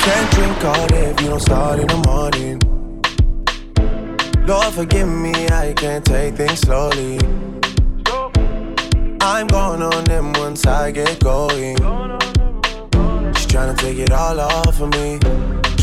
Can't 0.05 0.31
drink 0.31 0.65
all 0.65 0.87
day 0.87 1.07
if 1.07 1.21
you 1.21 1.29
don't 1.31 1.41
start 1.41 1.81
in 1.81 1.89
the 1.89 1.97
morning. 2.07 2.61
Lord, 4.47 4.73
forgive 4.73 5.09
me, 5.09 5.33
I 5.49 5.73
can't 5.73 6.05
take 6.05 6.37
things 6.37 6.61
slowly. 6.61 7.19
I'm 9.21 9.49
going 9.49 9.83
on 9.83 10.05
them 10.05 10.35
once 10.35 10.65
I 10.69 10.93
get 10.93 11.19
going. 11.19 11.79
She's 13.35 13.47
trying 13.47 13.75
to 13.75 13.77
take 13.77 13.99
it 13.99 14.13
all 14.13 14.39
off 14.39 14.81
of 14.81 14.89
me. 14.91 15.19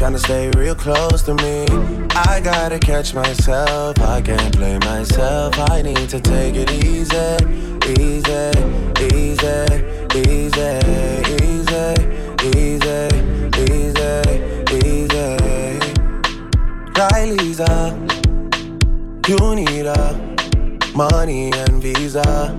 Tryna 0.04 0.20
stay 0.20 0.50
real 0.58 0.76
close 0.76 1.22
to 1.22 1.34
me. 1.34 1.66
I 2.14 2.42
gotta 2.44 2.78
catch 2.78 3.14
myself. 3.14 3.98
I 4.02 4.22
can't 4.22 4.54
blame 4.58 4.82
myself. 4.82 5.58
I 5.72 5.82
need 5.82 6.10
to 6.10 6.20
take 6.20 6.56
it 6.56 6.70
easy, 6.84 7.16
easy, 7.88 8.52
easy, 9.00 9.64
easy, 10.28 10.82
easy, 11.40 11.94
easy, 12.52 13.08
easy, 13.64 14.20
easy. 14.84 15.80
Right, 17.00 17.30
Lisa? 17.40 17.96
You 19.30 19.56
need 19.56 19.86
a 19.86 20.20
money 20.94 21.54
and 21.54 21.82
visa, 21.82 22.50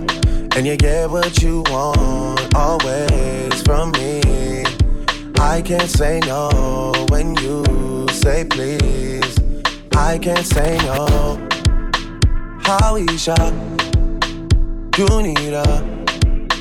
and 0.55 0.65
you 0.65 0.75
get 0.77 1.11
what 1.11 1.43
you 1.43 1.61
want 1.69 2.55
always 2.55 3.61
from 3.61 3.91
me 3.91 4.34
I 5.45 5.61
can't 5.61 5.87
say 5.89 6.19
no 6.25 6.91
when 7.09 7.35
you 7.35 7.63
say 8.09 8.45
please. 8.45 9.37
I 9.95 10.17
can't 10.17 10.43
say 10.45 10.75
no. 10.79 11.37
How 12.63 12.95
is 12.95 13.05
Howisha, 13.27 13.37
you 14.97 15.07
need 15.21 15.53
a 15.53 15.81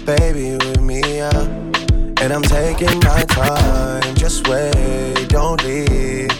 baby 0.05 0.53
with 0.63 0.83
me, 0.83 1.01
yeah. 1.01 1.41
And 2.21 2.31
I'm 2.31 2.43
taking 2.43 2.99
my 3.01 3.23
time, 3.23 4.15
just 4.17 4.47
wait, 4.49 5.29
don't 5.29 5.65
leave. 5.65 6.31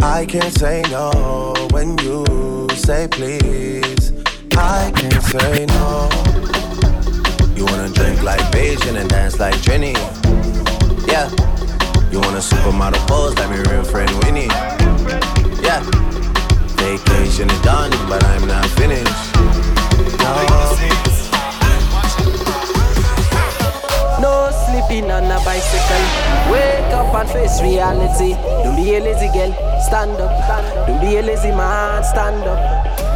I 0.00 0.24
can't 0.24 0.54
say 0.54 0.82
no 0.88 1.52
when 1.72 1.98
you 1.98 2.68
say 2.76 3.08
please. 3.10 4.12
I 4.56 4.92
can't 4.94 5.22
say 5.24 5.66
no. 5.66 6.08
You 7.56 7.64
wanna 7.66 7.88
drink 7.92 8.22
like 8.22 8.40
Beijing 8.52 9.00
and 9.00 9.10
dance 9.10 9.40
like 9.40 9.60
Jenny? 9.62 9.94
Yeah. 11.08 11.28
You 12.12 12.20
want 12.20 12.36
a 12.36 12.40
supermodel 12.40 13.00
pose 13.08 13.34
like 13.38 13.48
my 13.48 13.56
real 13.72 13.84
friend 13.84 14.10
Winnie? 14.22 14.44
Yeah. 15.64 15.80
Vacation 16.76 17.48
is 17.48 17.62
done, 17.62 17.90
but 18.06 18.22
I'm 18.24 18.46
not 18.46 18.66
finished. 18.76 19.08
No. 20.20 20.32
No 24.20 24.50
sleeping 24.52 25.10
on 25.10 25.24
a 25.24 25.40
bicycle. 25.40 26.04
Wake 26.52 26.92
up 26.92 27.14
and 27.14 27.30
face 27.30 27.62
reality. 27.62 28.34
Don't 28.62 28.76
be 28.76 28.94
a 28.94 29.00
lazy 29.00 29.32
girl, 29.32 29.54
stand 29.80 30.20
up. 30.20 30.86
Don't 30.86 31.00
be 31.00 31.16
a 31.16 31.22
lazy 31.22 31.50
man, 31.50 32.04
stand 32.04 32.44
up. 32.44 32.60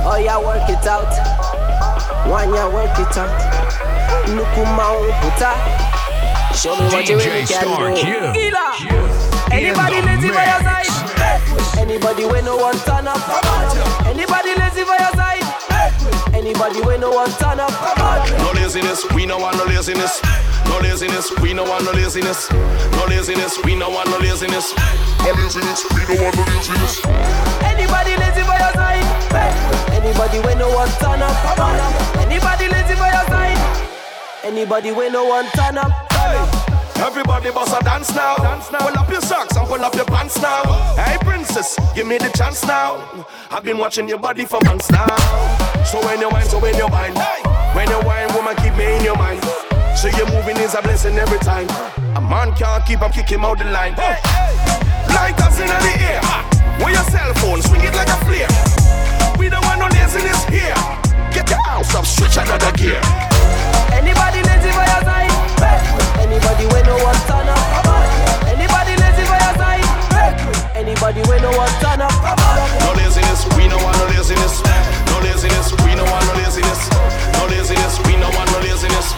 Oh 0.09 0.17
yeah, 0.17 0.39
work 0.39 0.71
it 0.71 0.87
out. 0.87 1.13
One 2.31 2.49
ya 2.49 2.73
work 2.73 2.99
it 2.99 3.17
out. 3.19 3.29
Nukuma 4.25 4.89
puta. 5.21 5.96
Show 6.57 6.73
me 6.81 6.88
what 6.88 7.07
you 7.09 7.19
really 7.19 7.45
can 7.45 7.69
do. 7.69 8.01
Gila. 8.01 8.33
Anybody 9.53 10.01
lazy 10.01 10.31
by 10.33 10.49
your 10.49 10.62
side? 10.64 10.88
Anybody 11.79 12.25
when 12.25 12.45
no 12.45 12.57
one 12.57 12.77
turn 12.81 13.07
up? 13.07 13.21
Anybody 14.07 14.57
lazy 14.57 14.83
by 14.88 14.97
your 14.97 15.12
side? 15.12 15.45
Anybody 16.33 16.81
when 16.81 17.01
no 17.01 17.11
one 17.11 17.31
turn 17.33 17.61
up? 17.61 17.71
No 18.40 18.53
laziness, 18.57 19.05
we 19.12 19.27
no 19.27 19.38
want 19.38 19.57
no 19.59 19.64
laziness. 19.64 20.23
No 20.64 20.79
laziness, 20.81 21.31
we 21.40 21.53
no 21.53 21.64
want 21.64 21.85
no 21.85 21.92
laziness. 21.92 22.51
No 22.51 23.05
laziness, 23.05 23.62
we 23.62 23.75
no 23.77 23.90
want 23.90 24.09
no 24.09 24.19
laziness. 24.19 24.73
No 25.21 25.33
laziness, 25.37 25.85
we 25.92 26.16
no 26.16 26.23
want 26.25 26.37
no 26.37 26.45
laziness. 26.57 27.05
Anybody 27.69 28.16
lazy 28.16 28.42
by 28.49 28.57
your 28.59 28.73
side? 28.73 29.05
Anybody 29.92 30.40
when 30.40 30.59
no 30.59 30.73
one 30.73 30.88
turn 30.99 31.21
up? 31.21 31.37
Anybody 32.16 32.69
lazy 32.69 32.95
by 32.97 33.12
your 33.12 33.27
side? 33.29 33.61
Anybody 34.42 34.92
when 34.92 35.12
no 35.12 35.25
one 35.27 35.45
turn 35.53 35.77
up? 35.77 36.06
Everybody 36.99 37.51
bust 37.51 37.77
a 37.79 37.85
dance 37.85 38.15
now. 38.15 38.37
dance 38.37 38.73
now. 38.73 38.79
Pull 38.79 38.99
up 38.99 39.11
your 39.11 39.21
socks 39.21 39.57
and 39.57 39.67
pull 39.67 39.81
up 39.85 39.95
your 39.95 40.07
pants 40.07 40.41
now. 40.41 40.63
Hey 40.97 41.19
princess, 41.21 41.77
give 41.95 42.07
me 42.07 42.19
the 42.19 42.31
chance 42.37 42.65
now. 42.67 43.27
I've 43.51 43.65
been 43.65 43.79
watching 43.79 44.09
your 44.09 44.19
body 44.19 44.45
for 44.45 44.59
months 44.65 44.91
now. 44.91 45.07
So 45.85 46.05
when 46.05 46.21
you 46.21 46.29
whine, 46.29 46.47
so 46.47 46.59
when 46.59 46.75
you 46.77 46.89
whine, 46.89 47.15
when 47.75 47.89
you 47.89 48.01
whine, 48.01 48.33
woman, 48.35 48.57
keep 48.57 48.75
me 48.77 48.97
in 48.97 49.05
your 49.05 49.17
mind. 49.17 49.43
So 49.97 50.09
your 50.09 50.27
moving 50.33 50.57
is 50.57 50.75
a 50.75 50.83
blessing 50.83 51.17
every 51.19 51.39
time. 51.39 51.69
A 52.17 52.21
man 52.21 52.55
can't 52.55 52.85
keep, 52.87 53.03
I'm 53.03 53.13
kicking 53.13 53.41
out 53.41 53.59
the 53.59 53.65
line. 53.65 53.95
Like 55.13 55.39
us 55.41 55.61
in 55.61 55.69
the 55.69 55.93
air. 56.01 56.21
With 56.79 56.93
your 56.93 57.05
cell 57.13 57.33
phone, 57.41 57.63
swing 57.63 57.83
it 57.83 57.95
like 57.95 58.09
a 58.09 58.19
flare. 58.25 58.49
We 59.39 59.49
don't 59.49 59.65
want 59.65 59.81
no 59.81 59.87
laziness 59.89 60.45
here. 60.49 60.77
Get 61.33 61.49
your 61.49 61.63
house 61.65 61.95
up, 61.95 62.05
switch 62.05 62.37
another 62.37 62.73
gear. 62.73 63.01
Anybody 63.93 64.43
lazy 64.45 64.73
by 64.77 64.85
your 64.85 65.05
side? 65.05 65.36
Anybody 66.21 66.66
when 66.73 66.85
no 66.87 66.97
one 67.03 67.21
turn 67.29 67.49
up? 67.49 67.59
Anybody 68.47 68.92
lazy 69.01 69.25
by 69.29 69.38
your 69.40 69.55
side? 69.57 69.85
Anybody 70.77 71.21
when 71.29 71.42
no 71.42 71.51
one 71.57 71.73
turn 71.81 72.01
up? 72.01 72.12
No 72.85 72.92
laziness, 72.97 73.47
we 73.57 73.69
no 73.69 73.77
want 73.79 73.97
no 73.99 74.07
laziness. 74.12 74.62
No 75.11 75.16
laziness, 75.21 75.73
we 75.85 75.95
no 75.95 76.05
want 76.05 76.25
no 76.27 76.35
laziness. 76.35 76.81
No 77.38 77.47
laziness, 77.47 77.95
we 78.07 78.16
no 78.16 78.29
want 78.37 78.51
no 78.53 78.59
laziness. 78.61 79.14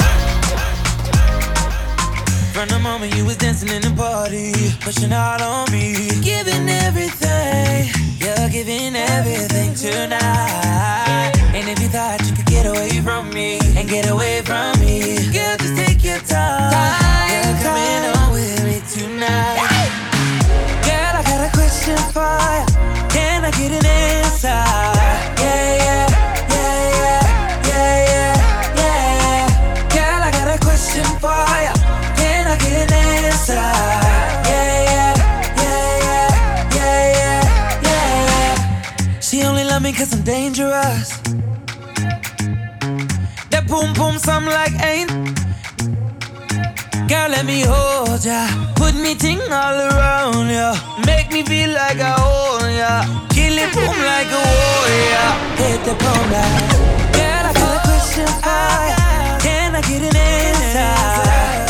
From 2.53 2.69
the 2.69 2.79
moment 2.79 3.15
you 3.15 3.25
was 3.25 3.37
dancing 3.37 3.69
in 3.69 3.83
the 3.83 3.93
party, 3.97 4.53
pushing 4.81 5.13
out 5.13 5.41
on 5.41 5.71
me, 5.71 5.95
giving 6.23 6.69
everything, 6.69 7.87
you're 8.19 8.49
giving 8.51 8.97
everything 8.97 9.75
tonight. 9.75 11.33
And 11.55 11.69
if 11.69 11.81
you 11.81 11.89
thought 11.89 12.21
you 12.27 12.35
could 12.35 12.47
get 12.47 12.67
away 12.67 13.01
from 13.01 13.31
me 13.31 13.59
and 13.77 13.89
get 13.89 14.09
away 14.11 14.43
from 14.43 14.79
me, 14.81 15.31
girl, 15.33 15.57
Can 21.89 23.45
I 23.45 23.51
get 23.53 23.73
an 23.73 23.87
answer? 23.87 24.49
Yeah, 24.49 25.77
yeah, 25.87 26.07
yeah, 26.51 26.91
yeah, 27.01 27.23
yeah, 27.65 27.97
yeah, 28.11 28.37
yeah. 28.77 29.89
Girl, 29.95 30.23
I 30.23 30.31
got 30.31 30.49
a 30.55 30.59
question 30.63 31.05
for 31.23 31.45
you. 31.65 31.75
Can 32.19 32.47
I 32.47 32.57
get 32.59 32.75
an 32.85 32.93
answer? 32.93 33.55
Yeah, 34.51 34.85
yeah, 34.93 35.15
yeah, 35.57 35.99
yeah, 36.05 36.29
yeah, 36.77 37.43
yeah, 37.83 37.89
yeah. 37.89 39.21
She 39.21 39.43
only 39.45 39.65
love 39.65 39.83
me 39.83 39.93
cause 39.95 40.13
I'm 40.13 40.23
dangerous. 40.23 41.09
That 43.49 43.65
boom 43.67 43.95
boom 43.95 44.19
sound 44.19 44.45
like 44.45 44.75
ain't. 44.85 45.11
Girl, 47.09 47.31
let 47.31 47.47
me 47.47 47.63
hold 47.63 48.23
ya. 48.23 48.47
Put 48.75 48.95
me 48.95 49.15
ting 49.15 49.41
all 49.51 49.79
around 49.89 50.08
ya. 50.35 50.75
Make 51.07 51.31
me 51.33 51.43
feel 51.43 51.71
like 51.71 52.01
I 52.01 52.15
own 52.21 52.75
ya. 52.77 53.05
Kill 53.31 53.57
it 53.59 53.73
boom 53.75 53.97
like 54.11 54.31
a 54.31 54.43
warrior. 54.61 55.29
Hit 55.61 55.81
the 55.85 55.95
boom 56.03 56.25
like. 56.35 56.69
Girl, 57.17 57.45
I 57.49 57.53
got 57.61 57.77
a 57.77 57.81
question 57.89 58.29
for. 58.45 59.41
Can 59.45 59.75
I 59.75 59.81
get 59.89 60.03
an 60.03 60.17
answer? 60.17 61.68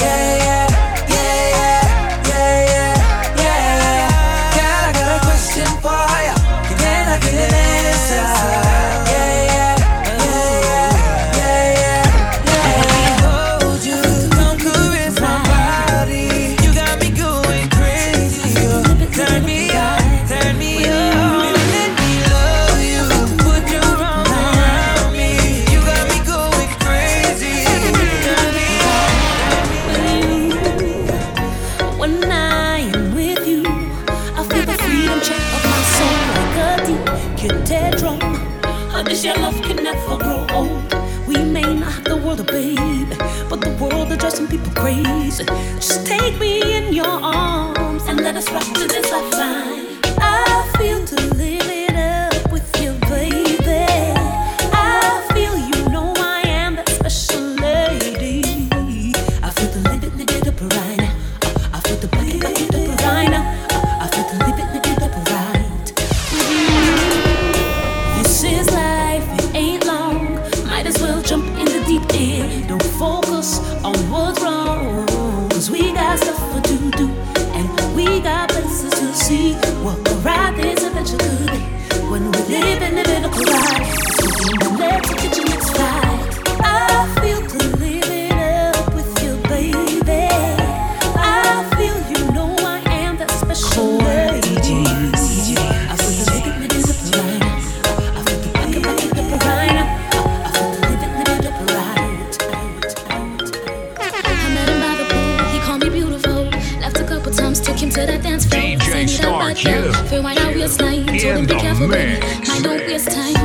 I 110.69 110.85
waistline. 110.85 111.07
Told 111.07 111.23
him 111.23 111.37
In 111.39 111.47
be 111.47 111.55
the 111.55 111.61
careful, 111.61 111.89
baby, 111.89 112.21
mix. 112.21 112.49
mind 112.49 112.65
don't 112.65 112.87
waste 112.87 113.11
time. 113.11 113.38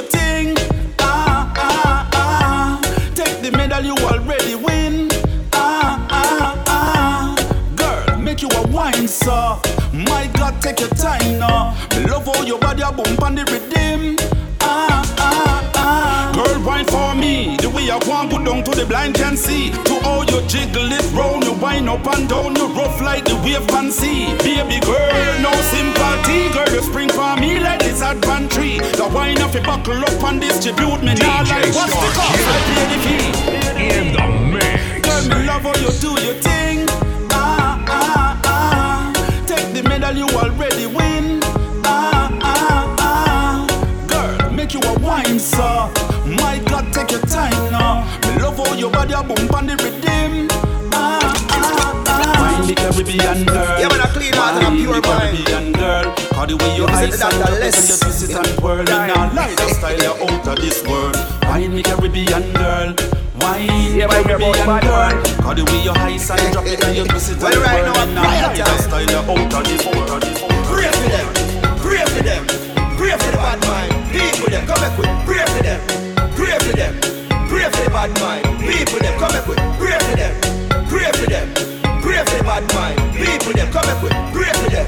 Your 0.00 0.08
thing 0.10 0.54
Ah 0.98 1.52
ah 1.56 2.10
ah. 2.14 2.80
Take 3.14 3.42
the 3.42 3.50
medal 3.56 3.84
you 3.84 3.94
already 4.06 4.54
win. 4.54 5.08
Ah 5.52 6.06
ah 6.10 6.64
ah. 6.66 7.34
Girl 7.76 8.18
make 8.18 8.42
you 8.42 8.48
a 8.48 8.66
wine 8.68 9.08
so 9.08 9.60
My 9.92 10.30
God 10.34 10.60
take 10.62 10.80
your 10.80 10.88
time 10.90 11.38
now 11.38 11.76
love 12.08 12.26
how 12.26 12.42
your 12.42 12.58
body 12.58 12.82
a 12.82 12.92
bump 12.92 13.22
on 13.22 13.34
the 13.34 13.44
rhythm 13.52 14.16
wine 16.64 16.84
for 16.86 17.14
me. 17.14 17.56
The 17.56 17.70
way 17.70 17.90
I 17.90 17.96
want 18.06 18.30
go 18.30 18.38
down 18.42 18.64
to 18.64 18.70
the 18.70 18.86
blind 18.86 19.14
can 19.14 19.36
see. 19.36 19.70
To 19.70 19.94
all 20.04 20.24
you 20.24 20.40
jiggle 20.48 20.90
it 20.92 21.04
round 21.12 21.44
You 21.44 21.52
wine 21.54 21.88
up 21.88 22.06
and 22.06 22.28
down 22.28 22.56
You 22.56 22.66
rough 22.68 23.00
like 23.00 23.24
the 23.24 23.36
wave 23.36 23.66
can 23.68 23.90
see. 23.90 24.26
Baby 24.38 24.80
girl 24.80 25.40
no 25.40 25.52
sympathy. 25.72 26.50
Girl 26.52 26.68
you 26.74 26.82
spring 26.82 27.08
for 27.08 27.36
me 27.36 27.58
like 27.60 27.80
this 27.80 28.02
advent 28.02 28.50
tree. 28.52 28.78
The 28.78 29.08
wine 29.14 29.40
off 29.42 29.54
you 29.54 29.62
buckle 29.62 29.98
up 30.02 30.22
and 30.24 30.40
distribute 30.40 31.02
me 31.02 31.14
Now 31.14 31.42
like 31.44 31.72
what's 31.74 31.94
the 31.94 32.10
cost? 32.18 32.44
I 32.44 32.58
pay 32.68 32.84
the 32.90 32.98
fee 33.04 33.30
In 33.98 34.06
the 34.12 34.24
mix. 34.52 35.06
Girl 35.06 35.24
me 35.28 35.46
love 35.46 35.62
how 35.62 35.74
you 35.80 35.90
do 36.00 36.10
your 36.22 36.34
thing. 36.42 36.86
Ah 37.30 37.84
ah 37.88 38.40
ah. 38.44 39.44
Take 39.46 39.72
the 39.74 39.82
medal 39.88 40.16
you 40.16 40.28
already 40.36 40.86
win. 40.86 41.40
Ah 41.84 42.28
ah 42.42 42.96
ah. 42.98 44.06
Girl 44.08 44.50
make 44.52 44.74
you 44.74 44.80
a 44.80 44.98
wine 45.00 45.38
so 45.38 45.90
your 48.80 48.90
body 48.90 49.12
a 49.12 49.22
bump 49.22 49.52
on 49.54 49.66
the 49.66 49.76
rhythm 49.76 50.48
Ah 50.92 51.20
ah 51.50 52.04
ah 52.06 52.40
Wine 52.40 52.66
the 52.68 52.74
Caribbean 52.74 53.44
girl 53.44 53.78
Yeah, 53.80 53.88
man, 53.88 54.00
a 54.00 54.08
clean 54.12 54.32
heart 54.34 54.62
and 54.62 54.66
a 54.66 54.70
pure 54.76 54.94
the 55.00 55.08
mind. 55.08 55.36
Caribbean 55.36 55.72
girl 55.72 56.04
Cause 56.32 56.48
the 56.48 56.56
way 56.56 56.70
you 56.76 56.82
You 56.82 56.88
visit 56.88 57.12
ice 57.12 57.18
the 57.20 57.26
and 57.26 57.38
doctor 57.38 57.44
drop 57.44 57.50
it 57.50 57.60
and 57.60 57.60
less. 57.60 57.90
you 57.90 57.96
twist 58.00 58.22
it 58.30 58.36
and 58.36 58.50
twirl 58.58 58.78
Me 58.78 58.84
now 58.84 59.34
like 59.34 59.56
the 59.56 59.66
style 59.76 60.00
you 60.00 60.12
out 60.24 60.46
of 60.48 60.56
this 60.60 60.78
world 60.88 61.16
Wine 61.44 61.74
me 61.74 61.82
Caribbean 61.82 62.44
girl 62.56 62.88
Wine 63.40 63.68
Yeah, 63.96 64.06
me 64.08 64.16
man, 64.16 64.24
you're 64.24 64.38
Caribbean 64.40 64.66
bad 64.66 64.82
girl 64.82 65.12
man. 65.12 65.16
Cause 65.44 65.56
the 65.56 65.64
way 65.68 65.80
you 65.84 65.92
ice 65.94 66.30
and 66.30 66.52
drop 66.52 66.66
it 66.66 66.80
and 66.84 66.96
you 66.96 67.04
twist 67.04 67.30
it 67.30 67.34
and 67.36 67.42
Well, 67.42 67.60
right 67.60 67.84
twirl 67.84 67.94
now, 67.94 68.06
Me 68.06 68.14
now 68.14 68.22
riot 68.24 68.42
like 68.48 68.56
the 68.56 68.64
time. 68.64 68.80
style 68.80 69.08
you 69.10 69.20
out 69.20 69.54
of 69.54 69.62
this 69.68 69.82
out 69.86 70.10
of 70.10 70.20
this 70.24 70.38
Pray 70.70 70.88
for 70.88 71.08
them, 71.12 71.26
pray 71.84 72.02
for 72.08 72.22
them, 72.24 72.42
pray 72.96 73.12
for 73.18 73.30
the 73.34 73.38
bad 73.42 73.58
mind. 73.68 73.90
People 74.14 74.48
them, 74.48 74.64
come 74.66 74.80
back 74.80 74.94
with. 74.96 75.10
Pray 75.26 75.44
for 75.50 75.62
them, 75.66 75.80
pray 76.38 76.56
for 76.62 76.72
them, 76.78 76.94
pray 77.50 77.64
for 77.68 77.82
the 77.84 77.90
bad 77.90 78.10
mind. 78.20 78.49
People 78.70 79.00
them, 79.00 79.18
come 79.18 79.32
back 79.32 79.46
with. 79.48 79.58
Pray 79.78 79.98
for 79.98 80.16
them, 80.16 80.34
pray 80.88 81.10
for 81.12 81.26
them, 81.26 81.48
pray 82.02 82.18
for 82.24 82.38
the 82.38 82.44
bad 82.44 82.64
mind. 82.74 82.98
People 83.14 83.52
them, 83.52 83.72
come 83.72 83.84
back 83.84 84.02
with. 84.02 84.12
Pray 84.32 84.52
for 84.62 84.70
them, 84.70 84.86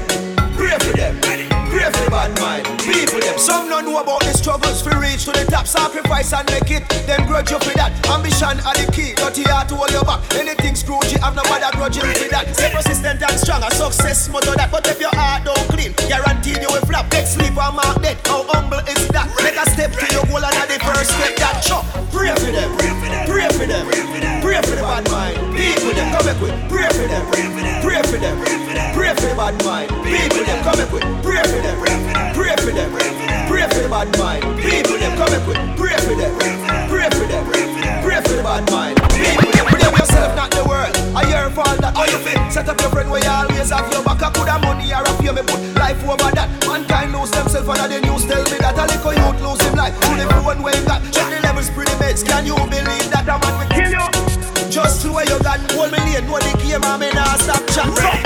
pray 1.83 1.91
for 1.91 2.05
the 2.05 2.11
bad 2.11 2.31
mind. 2.39 2.63
People 2.79 3.19
them. 3.19 3.37
Some 3.37 3.67
don't 3.67 3.85
know 3.85 3.99
about 3.99 4.21
the 4.21 4.33
struggles 4.33 4.81
for 4.81 4.95
reach 4.99 5.25
to 5.25 5.31
the 5.31 5.43
top. 5.51 5.67
Sacrifice 5.67 6.31
and 6.33 6.47
make 6.51 6.71
it. 6.71 6.87
Them 7.07 7.27
grudge 7.27 7.51
you 7.51 7.59
for 7.59 7.75
that. 7.75 7.91
Ambition 8.07 8.59
are 8.63 8.75
the 8.75 8.87
key. 8.91 9.13
Dirty 9.15 9.43
heart 9.43 9.67
to 9.69 9.75
hold 9.75 9.91
your 9.91 10.03
back. 10.03 10.23
Anything 10.35 10.75
screwed 10.75 11.11
you 11.11 11.19
have 11.19 11.35
no 11.35 11.43
bother 11.43 11.71
grudging 11.75 12.07
for 12.15 12.29
that. 12.31 12.55
Stay 12.55 12.71
persistent 12.71 13.19
and 13.21 13.37
strong. 13.39 13.63
A 13.63 13.71
success 13.71 14.29
motto 14.29 14.55
that. 14.55 14.71
But 14.71 14.87
if 14.87 14.99
your 14.99 15.13
heart 15.13 15.43
don't 15.43 15.67
clean, 15.67 15.91
guaranteed 16.07 16.63
you 16.63 16.71
will 16.71 16.85
flop. 16.87 17.09
Take 17.11 17.27
sleep 17.27 17.55
and 17.57 17.75
mark 17.75 17.99
dead. 18.01 18.17
How 18.23 18.43
humble 18.47 18.83
is 18.87 19.07
that? 19.11 19.27
Make 19.43 19.59
a 19.59 19.67
step 19.67 19.91
to 19.91 20.05
your 20.13 20.25
goal 20.31 20.43
and 20.43 20.55
the 20.71 20.79
first 20.79 21.11
step 21.11 21.35
that 21.43 21.59
chop. 21.63 21.83
Pray 22.15 22.31
for 22.35 22.51
them. 22.51 22.71
Pray 22.79 22.93
for 22.95 23.09
them. 23.11 23.23
Pray 23.27 23.47
for 23.51 23.67
them. 23.67 23.83
Pray 24.39 24.59
for 24.63 24.75
the 24.75 24.83
bad 24.83 25.03
mind. 25.11 25.35
People 25.55 25.91
them 25.91 26.07
come 26.15 26.25
back 26.31 26.39
with. 26.39 26.55
Pray 26.71 26.87
for 26.95 27.07
them. 27.11 27.23
Pray 27.27 28.01
for 28.07 28.17
them. 28.19 28.39
Pray 28.93 29.11
for 29.15 29.27
the 29.27 29.35
bad 29.35 29.55
mind. 29.65 29.89
People 30.03 30.45
them 30.47 30.63
come 30.63 30.77
back 30.79 30.91
with. 30.91 31.03
Pray 31.43 31.51
for 31.51 31.61
them. 31.61 31.77
Pray 32.33 32.55
for 32.55 32.71
them. 32.71 32.89
Pray 33.51 33.67
for 33.67 33.81
the 33.83 33.89
bad 33.91 34.07
mind. 34.17 34.43
People 34.63 34.95
them 34.95 35.11
come 35.19 35.27
back 35.27 35.43
with. 35.43 35.59
Pray 35.75 35.97
for 35.99 36.15
them. 36.15 36.31
Pray 36.87 37.07
for 37.11 37.25
them. 37.27 37.43
Pray 37.99 38.19
for 38.23 38.35
the 38.39 38.43
bad 38.43 38.63
mind. 38.71 38.95
People 39.11 39.51
them. 39.51 39.65
Blame 39.67 39.91
yourself, 39.91 40.35
not 40.39 40.51
the 40.51 40.63
world. 40.63 40.95
I 41.11 41.27
hear 41.27 41.49
fall 41.51 41.75
that 41.83 41.95
how 41.95 42.07
you 42.07 42.17
fit. 42.23 42.39
Set 42.47 42.69
up 42.69 42.79
your 42.79 42.89
friend 42.89 43.11
where 43.11 43.19
you 43.19 43.29
always 43.29 43.69
have 43.75 43.91
your 43.91 44.03
back. 44.03 44.23
I 44.23 44.31
could 44.31 44.47
have 44.47 44.63
money 44.63 44.93
or 44.95 45.03
a 45.03 45.11
fear 45.19 45.33
me 45.33 45.43
put 45.43 45.59
life 45.75 45.99
over 46.07 46.31
that. 46.31 46.47
Mankind 46.63 47.11
lose 47.11 47.31
themselves 47.31 47.67
and 47.67 47.91
the 47.91 47.99
news 47.99 48.23
tell 48.23 48.43
me 48.47 48.57
that 48.63 48.79
a 48.79 48.87
little 48.87 49.11
youth 49.11 49.39
lose 49.43 49.59
him 49.67 49.75
life. 49.75 49.99
To 49.99 50.15
the 50.15 50.25
phone 50.31 50.63
where 50.63 50.75
you. 50.75 50.83
Check 51.11 51.27
the 51.27 51.39
levels 51.43 51.69
pretty 51.75 51.95
mates. 51.99 52.23
Can 52.23 52.47
you 52.47 52.55
believe 52.55 53.11
that 53.11 53.27
a 53.27 53.35
man 53.35 53.53
will 53.59 53.67
kill 53.67 53.91
you? 53.91 54.07
Just 54.71 55.03
where 55.11 55.27
you 55.27 55.37
got 55.43 55.59
one 55.75 55.91
million, 55.91 56.23
know 56.23 56.39
the 56.39 56.55
game 56.63 56.83
and 56.87 56.99
me 57.03 57.11
nah 57.11 57.35
stop 57.35 57.61
chat. 57.75 58.22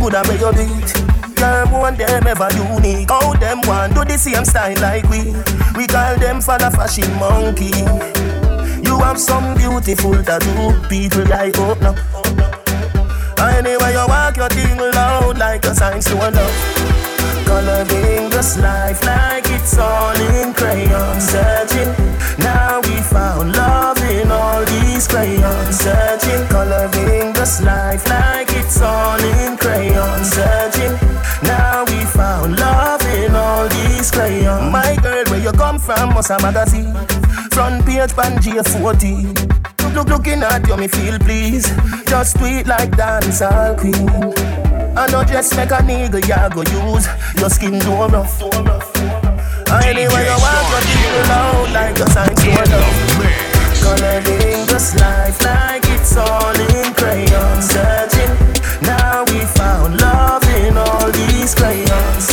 Good 0.00 0.14
at 0.14 0.26
where 0.26 0.40
you 0.40 0.52
beat. 0.56 0.90
Them 1.36 1.70
one 1.70 1.96
them 1.96 2.26
ever 2.26 2.48
unique. 2.56 3.10
How 3.10 3.34
them 3.34 3.60
one 3.62 3.92
do 3.92 4.04
the 4.04 4.16
same 4.16 4.44
style 4.44 4.76
like 4.80 5.04
we? 5.08 5.32
We 5.76 5.86
call 5.86 6.16
them 6.16 6.40
for 6.40 6.58
the 6.58 6.70
fashion 6.72 7.12
monkey. 7.20 7.70
You 8.82 8.98
have 8.98 9.18
some 9.18 9.54
beautiful 9.54 10.16
tattoo, 10.24 10.72
people 10.88 11.24
like 11.28 11.54
oh, 11.58 11.72
open 11.72 11.86
up. 11.86 11.98
Anyway 13.40 13.92
you 13.92 14.06
walk 14.08 14.36
your 14.36 14.48
thing 14.48 14.76
loud 14.78 15.38
like 15.38 15.64
a 15.64 15.74
sign 15.74 16.00
to 16.00 16.14
love. 16.14 16.90
Coloring 17.50 18.30
this 18.30 18.58
life 18.58 19.02
like 19.04 19.44
it's 19.48 19.76
all 19.76 20.14
in 20.14 20.54
crayon 20.54 21.20
Searching, 21.20 21.90
now 22.38 22.80
we 22.84 22.94
found 23.00 23.56
love 23.56 23.98
in 24.04 24.30
all 24.30 24.64
these 24.66 25.08
crayons 25.08 25.80
Searching, 25.80 26.29
coloring 26.50 27.32
this 27.32 27.62
life 27.62 28.06
like 28.08 28.50
it's 28.50 28.82
all 28.82 29.18
in 29.18 29.56
crayon. 29.56 30.24
Searching, 30.24 30.94
now 31.42 31.84
we 31.86 32.04
found 32.04 32.58
love 32.58 33.02
in 33.16 33.34
all 33.34 33.68
these 33.68 34.10
crayons. 34.10 34.70
My 34.70 34.96
girl, 35.02 35.24
where 35.30 35.40
you 35.40 35.52
come 35.52 35.78
from? 35.78 36.14
Must 36.14 36.30
a 36.30 36.38
magazine. 36.42 36.92
Front 37.52 37.86
page, 37.86 38.12
pan 38.14 38.36
J40. 38.42 39.60
Look, 39.82 39.94
look, 39.94 40.08
looking 40.08 40.42
at 40.42 40.66
you, 40.68 40.76
me 40.76 40.88
feel 40.88 41.18
please. 41.18 41.66
Just 42.06 42.38
sweet 42.38 42.66
like 42.66 42.90
dancehall 42.90 43.78
queen. 43.78 44.08
I 44.96 45.06
know 45.10 45.24
just 45.24 45.56
make 45.56 45.70
a 45.70 45.78
nigga, 45.78 46.20
ya 46.28 46.48
go 46.48 46.62
use 46.62 47.06
your 47.38 47.48
skin 47.48 47.78
do 47.78 47.92
rough. 48.14 48.42
Anyway, 49.84 50.24
you 50.28 50.38
want 50.44 50.66
to 50.74 50.80
feel 50.90 51.16
loud 51.30 51.72
like 51.72 51.98
a 52.00 52.10
sign 52.10 52.34
to 52.34 52.50
love. 52.70 53.50
Coloring 53.82 54.66
this 54.66 54.94
life 54.96 55.40
like 55.42 55.89
all 56.16 56.54
in. 56.54 56.80
Searching, 57.60 58.32
now 58.82 59.24
we 59.24 59.40
found 59.44 60.00
love 60.00 60.44
in 60.60 60.76
all 60.76 61.10
these 61.12 61.54
crayons. 61.54 62.24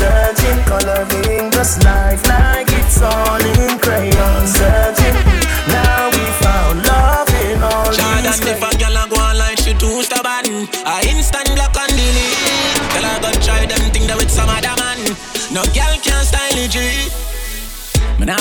Coloring 0.66 1.50
life 1.84 2.27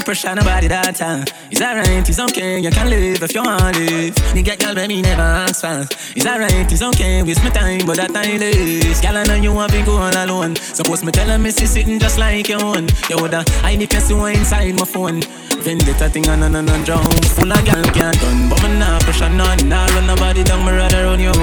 pressure 0.07 0.37
nobody 0.37 0.69
that 0.69 0.95
time. 0.95 1.27
It's 1.51 1.61
alright, 1.61 2.09
it's 2.09 2.21
okay, 2.31 2.61
you 2.61 2.71
can 2.71 2.89
live 2.89 3.21
if 3.21 3.35
you 3.35 3.43
want 3.43 3.75
live. 3.75 4.15
Nigga, 4.39 4.55
girl, 4.55 4.73
baby, 4.73 5.03
never 5.03 5.21
ask 5.21 5.67
for. 5.67 5.83
It's 6.15 6.25
alright, 6.25 6.71
it's 6.71 6.81
okay, 6.81 7.25
waste 7.25 7.43
my 7.43 7.51
time, 7.51 7.83
but 7.85 7.97
that 7.97 8.15
time 8.15 8.41
is. 8.41 9.01
Girl, 9.01 9.17
I 9.19 9.25
know 9.25 9.35
you 9.35 9.53
want 9.53 9.73
to 9.73 9.83
go 9.83 9.99
all 9.99 10.15
alone. 10.15 10.55
Suppose 10.55 11.03
me 11.03 11.11
tell 11.11 11.27
her, 11.27 11.39
me 11.39 11.51
see 11.51 11.67
sitting 11.67 11.99
just 11.99 12.19
like 12.23 12.47
your 12.47 12.63
own. 12.63 12.87
You 13.11 13.19
woulda 13.19 13.43
hide 13.67 13.83
if 13.83 13.93
you 13.93 13.99
see 13.99 14.15
one 14.15 14.39
inside 14.39 14.79
my 14.79 14.87
phone. 14.87 15.27
Vendetta 15.67 16.09
thing 16.09 16.29
and 16.31 16.45
on 16.45 16.55
and 16.55 16.85
drown. 16.87 17.03
Full 17.35 17.51
of 17.51 17.59
girl 17.67 17.83
can't 17.91 18.15
done, 18.23 18.49
but 18.49 18.63
me 18.63 18.79
nah 18.79 19.03
pressure 19.03 19.29
none. 19.29 19.59
Nah 19.67 19.91
run 19.91 20.07
nobody 20.07 20.45
down, 20.45 20.63
me 20.63 20.71
rather 20.71 21.03
run 21.03 21.19
you. 21.19 21.35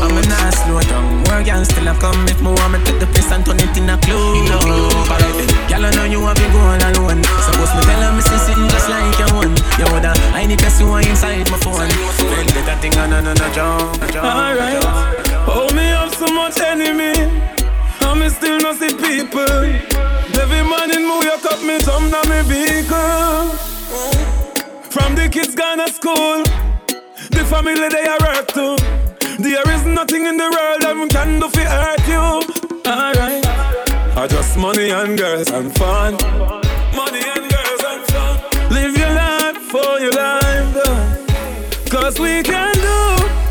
I'm 0.00 0.16
a 0.16 0.22
nah 0.24 0.48
slow 0.56 0.80
down. 0.80 1.28
More 1.28 1.44
girl 1.44 1.60
still 1.60 1.88
a 1.88 1.92
come 2.00 2.24
if 2.24 2.40
me 2.40 2.56
want 2.56 2.72
me 2.72 2.78
take 2.88 3.00
the 3.00 3.06
place 3.12 3.28
and 3.36 3.44
turn 3.44 3.60
it 3.60 3.76
in 3.76 3.92
a 3.92 4.00
club. 4.00 5.12
Alright 5.12 5.58
girl, 5.78 5.86
I 5.86 5.90
know 5.94 6.04
you 6.04 6.20
want 6.20 6.38
to 6.38 6.46
go 6.50 6.58
all 6.58 6.80
alone. 6.80 7.22
Suppose 7.46 7.72
me 7.76 7.82
tell 7.86 7.97
her, 8.02 8.12
me 8.14 8.22
see 8.22 8.38
sitting 8.38 8.68
just 8.68 8.88
like 8.88 9.18
your 9.18 9.30
own. 9.38 9.52
You 9.78 9.86
woulda 9.92 10.12
hide 10.34 10.50
if 10.50 10.60
you 10.60 10.70
see 10.70 10.84
one 10.84 11.06
inside 11.06 11.50
my 11.50 11.58
phone. 11.58 11.90
Vendetta 12.30 12.74
thing 12.80 12.96
on 12.98 13.12
and 13.12 13.38
drown. 13.54 13.92
Alright. 14.16 14.82
Oh, 15.46 15.68
me 15.74 15.86
have 15.94 16.14
so 16.14 16.26
much 16.26 16.58
enemy. 16.60 17.14
Me 18.18 18.28
still 18.30 18.58
not 18.58 18.74
see 18.76 18.88
people. 18.88 19.64
Every 20.42 20.62
morning, 20.66 21.06
me 21.06 21.18
wake 21.20 21.46
up, 21.46 21.62
me 21.62 21.78
jump 21.78 22.10
down 22.10 22.28
me 22.28 22.42
vehicle. 22.50 23.48
From 24.90 25.14
the 25.14 25.28
kids 25.30 25.54
gone 25.54 25.78
to 25.78 25.86
school, 25.92 26.42
the 27.30 27.44
family 27.48 27.88
they 27.88 28.06
are 28.08 28.18
work 28.18 28.48
too. 28.48 28.76
There 29.38 29.70
is 29.70 29.84
nothing 29.84 30.26
in 30.26 30.36
the 30.36 30.50
world 30.50 30.82
that 30.82 31.08
can 31.10 31.38
do 31.38 31.48
for 31.48 31.60
hurt 31.60 32.08
you. 32.08 32.42
Alright. 32.90 33.46
I 34.16 34.26
just 34.26 34.58
money 34.58 34.90
and 34.90 35.16
girls 35.16 35.50
and 35.50 35.72
fun. 35.76 36.14
Money 36.96 37.22
and 37.36 37.48
girls 37.48 37.67
for 39.68 40.00
your 40.00 40.12
life, 40.12 40.72
though. 40.72 40.96
Cause 41.92 42.18
we 42.18 42.42
can 42.42 42.72
do 42.72 42.98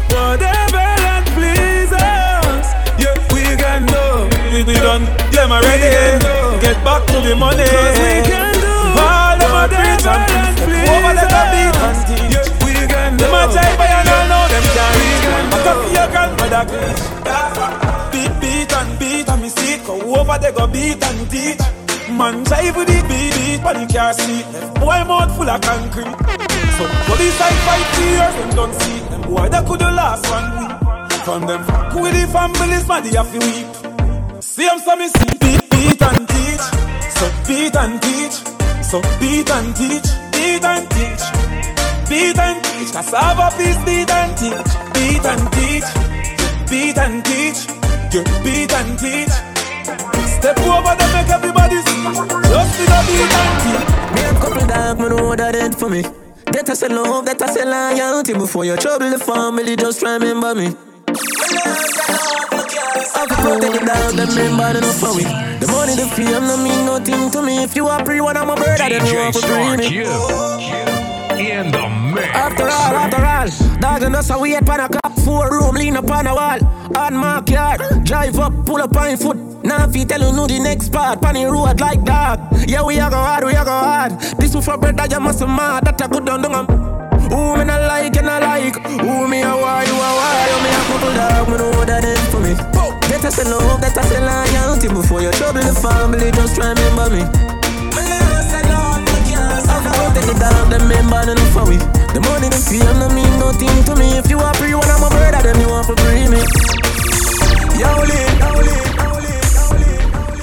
whatever 0.09 0.85
that 1.05 1.23
pleases 1.37 1.93
us. 1.93 2.73
Yeah, 2.97 3.13
we 3.33 3.45
can 3.53 3.85
do. 3.85 4.25
We, 4.49 4.65
we 4.65 4.73
done, 4.81 5.05
yeah, 5.29 5.45
my 5.45 5.61
ready. 5.61 6.17
Get 6.61 6.77
back 6.81 7.05
to 7.13 7.21
the 7.21 7.35
money. 7.37 7.65
Cause 7.69 7.97
we 8.01 8.25
can 8.25 8.53
do 8.57 8.73
all 8.97 9.37
of 9.37 9.53
our 9.61 9.69
preach 9.69 10.05
and 10.09 10.57
please. 10.65 10.89
Over 10.89 11.13
the 11.21 11.27
beat 11.53 11.77
and 11.85 11.97
teach. 12.09 12.33
Yeah, 12.33 12.65
we 12.65 12.73
can 12.89 13.11
do. 13.17 13.25
Them 13.25 13.37
a 13.37 13.41
try 13.53 13.69
but 13.77 13.89
you 13.93 14.01
don't 14.09 14.25
know 14.25 14.43
them 14.49 14.65
can 14.73 14.91
reach. 14.97 15.25
Back 15.53 15.65
up 15.69 15.79
your 15.93 16.07
grandmother. 16.09 16.63
Beat, 18.09 18.33
beat 18.41 18.73
and 18.73 18.91
beat 18.97 19.29
and 19.29 19.41
me 19.41 19.49
see 19.49 19.77
it. 19.77 19.85
Go 19.85 20.01
over 20.01 20.37
there, 20.41 20.51
go 20.51 20.65
beat 20.65 20.97
and 20.97 21.29
teach. 21.29 21.61
Man 22.09 22.43
drive 22.45 22.75
with 22.75 22.87
the 22.87 22.99
beat, 23.09 23.61
but 23.61 23.75
car 23.91 24.13
seat. 24.13 24.45
Left 24.53 24.79
boy 24.79 25.03
mouth 25.03 25.35
full 25.35 25.49
of 25.49 25.59
concrete. 25.59 26.15
So 26.77 26.83
police 27.03 27.39
I 27.41 27.51
fight 27.67 27.87
two 27.95 28.09
years 28.15 28.35
and 28.41 28.51
don't 28.55 28.73
see 28.73 28.99
them 29.09 29.21
boy 29.23 29.49
that 29.49 29.65
could 29.67 29.79
the 29.79 29.91
last 29.91 30.23
one 30.31 30.47
week. 30.55 30.71
From 31.25 31.41
them 31.45 31.63
fuck 31.65 31.93
with 31.95 32.13
the 32.15 32.25
families, 32.31 32.87
man 32.87 33.03
they 33.03 33.11
have 33.17 33.27
to 33.27 33.39
weep. 33.43 33.67
See 34.41 34.65
them 34.65 34.79
so 34.79 34.95
me 34.95 35.07
see 35.09 35.33
beat, 35.35 35.61
beat 35.69 36.01
and 36.01 36.23
teach. 36.31 36.65
So 37.17 37.25
beat 37.45 37.75
and 37.75 38.01
teach. 38.01 38.35
So 38.87 39.01
beat 39.19 39.49
and 39.51 39.75
teach. 39.75 40.07
Beat 40.31 40.63
and 40.63 40.85
teach. 40.95 41.23
Beat 42.07 42.39
and 42.39 42.63
teach. 42.63 42.91
Cassava 42.95 43.51
peace, 43.57 43.79
beat 43.83 44.09
and 44.09 44.31
teach. 44.39 44.71
Beat 44.95 45.25
and 45.27 45.45
teach. 45.51 45.89
Beat 46.71 46.97
and 46.97 47.19
teach. 47.27 47.59
You 48.15 48.23
beat 48.43 48.71
and 48.71 48.91
teach. 48.97 49.35
Step 50.37 50.57
over 50.59 50.95
them, 50.95 51.11
make 51.13 51.29
everybody 51.29 51.75
see. 51.81 51.86
Just 52.07 52.79
with 52.79 52.87
a 52.87 52.99
beat 53.07 53.33
and 53.35 53.53
teach. 53.61 53.83
Me 54.15 54.21
a 54.23 54.33
couple 54.39 54.65
dog, 54.67 54.99
me 54.99 55.09
know 55.09 55.27
what 55.27 55.37
that 55.39 55.51
did 55.53 55.75
for 55.75 55.89
me. 55.89 56.03
That 56.45 56.69
I 56.69 56.73
say 56.73 56.87
love, 56.87 57.25
that 57.25 57.41
I 57.41 57.47
say 57.47 57.65
loyalty. 57.65 58.33
Before 58.33 58.63
you 58.63 58.77
trouble 58.77 59.09
the 59.09 59.19
family, 59.19 59.75
just 59.75 60.01
remember 60.01 60.55
me. 60.55 60.67
I've 63.11 63.27
protect 63.27 63.73
the 63.73 63.83
dog, 63.85 64.15
them 64.15 64.35
member 64.35 64.79
them 64.79 64.87
for 64.95 65.13
me. 65.15 65.23
The 65.59 65.67
money, 65.67 65.95
the 65.95 66.07
fame, 66.15 66.47
no 66.47 66.55
mean 66.57 66.85
nothing 66.85 67.29
to 67.31 67.41
me. 67.41 67.63
If 67.63 67.75
you 67.75 67.87
are 67.87 68.01
pre 68.03 68.21
one, 68.21 68.37
I'm 68.37 68.49
a 68.49 68.55
bird, 68.55 68.79
then 68.79 69.05
you 69.05 69.17
want 69.19 69.35
to 69.35 69.41
free 69.41 69.75
me. 69.75 70.96
In 71.37 71.71
the 71.71 71.87
mix. 72.13 72.27
After 72.33 72.63
all, 72.63 72.95
after 72.97 73.23
all, 73.23 73.79
dog 73.79 74.01
and 74.01 74.15
us 74.15 74.29
a 74.31 74.39
wait 74.39 74.65
pan 74.65 74.79
a 74.79 74.89
cop, 74.89 75.13
four 75.19 75.51
room, 75.51 75.75
lean 75.75 75.95
up 75.95 76.09
on 76.09 76.25
a 76.25 76.33
wall. 76.33 76.59
On 76.97 77.15
mark 77.15 77.49
yard, 77.49 77.79
drive 78.03 78.39
up, 78.39 78.65
pull 78.65 78.81
up 78.81 78.95
on 78.97 79.15
foot. 79.17 79.37
Now 79.63 79.87
if 79.87 79.95
you 79.95 80.05
tell 80.05 80.19
you 80.19 80.35
know 80.35 80.47
the 80.47 80.59
next 80.59 80.91
part, 80.91 81.21
pan 81.21 81.35
road 81.35 81.79
like 81.79 82.03
dog. 82.03 82.39
Yeah, 82.67 82.83
we 82.83 82.99
are 82.99 83.11
go 83.11 83.17
hard, 83.17 83.43
we 83.43 83.51
a 83.53 83.63
go 83.63 83.69
hard. 83.69 84.19
This 84.39 84.55
one 84.55 84.63
for 84.63 84.77
bread 84.77 84.97
that 84.97 85.11
you 85.11 85.19
must 85.19 85.41
mad, 85.41 85.85
that 85.85 86.01
a 86.01 86.07
good 86.07 86.25
down 86.25 86.41
down. 86.41 86.55
Um. 86.55 86.65
Who 87.29 87.57
me 87.57 87.65
not 87.65 87.81
like 87.81 88.15
and 88.15 88.29
I 88.29 88.39
like 88.39 88.75
Who 88.75 89.27
me 89.27 89.41
a 89.41 89.51
why, 89.51 89.83
you 89.83 89.93
a 89.93 90.09
why 90.15 90.47
You 90.47 90.63
me 90.63 90.69
a 90.69 90.81
couple 90.87 91.13
dog, 91.13 91.49
me 91.49 91.57
know 91.57 91.85
that 91.85 92.05
is 92.05 92.19
for 92.31 92.39
me 92.39 92.53
That 92.53 93.25
I 93.25 93.29
say 93.29 93.43
love, 93.43 93.81
that 93.81 93.97
I 93.97 94.03
say 94.03 94.21
loyalty 94.23 94.87
Before 94.87 95.21
you 95.21 95.31
trouble 95.31 95.61
the 95.61 95.73
family, 95.73 96.31
just 96.31 96.57
remember 96.57 97.09
me 97.09 97.46
the 100.27 100.35
dog, 100.39 100.69
them 100.69 100.87
member 100.91 101.23
them 101.25 101.39
for 101.55 101.65
me 101.65 101.77
The 102.11 102.19
money, 102.19 102.51
the 102.51 102.59
fame, 102.59 102.99
no 102.99 103.07
mean 103.15 103.31
nothing 103.39 103.83
to 103.87 103.95
me 103.95 104.19
If 104.19 104.29
you 104.29 104.39
are 104.39 104.53
free, 104.55 104.75
when 104.75 104.89
I'm 104.91 105.03
a 105.03 105.09
brother, 105.09 105.41
then 105.41 105.59
you 105.63 105.69
want 105.71 105.87
to 105.87 105.95
free 106.03 106.27
me 106.27 106.43
Yo, 107.79 107.91
Lee, 108.03 108.27
yo, 108.43 108.51
Lee 108.61 108.87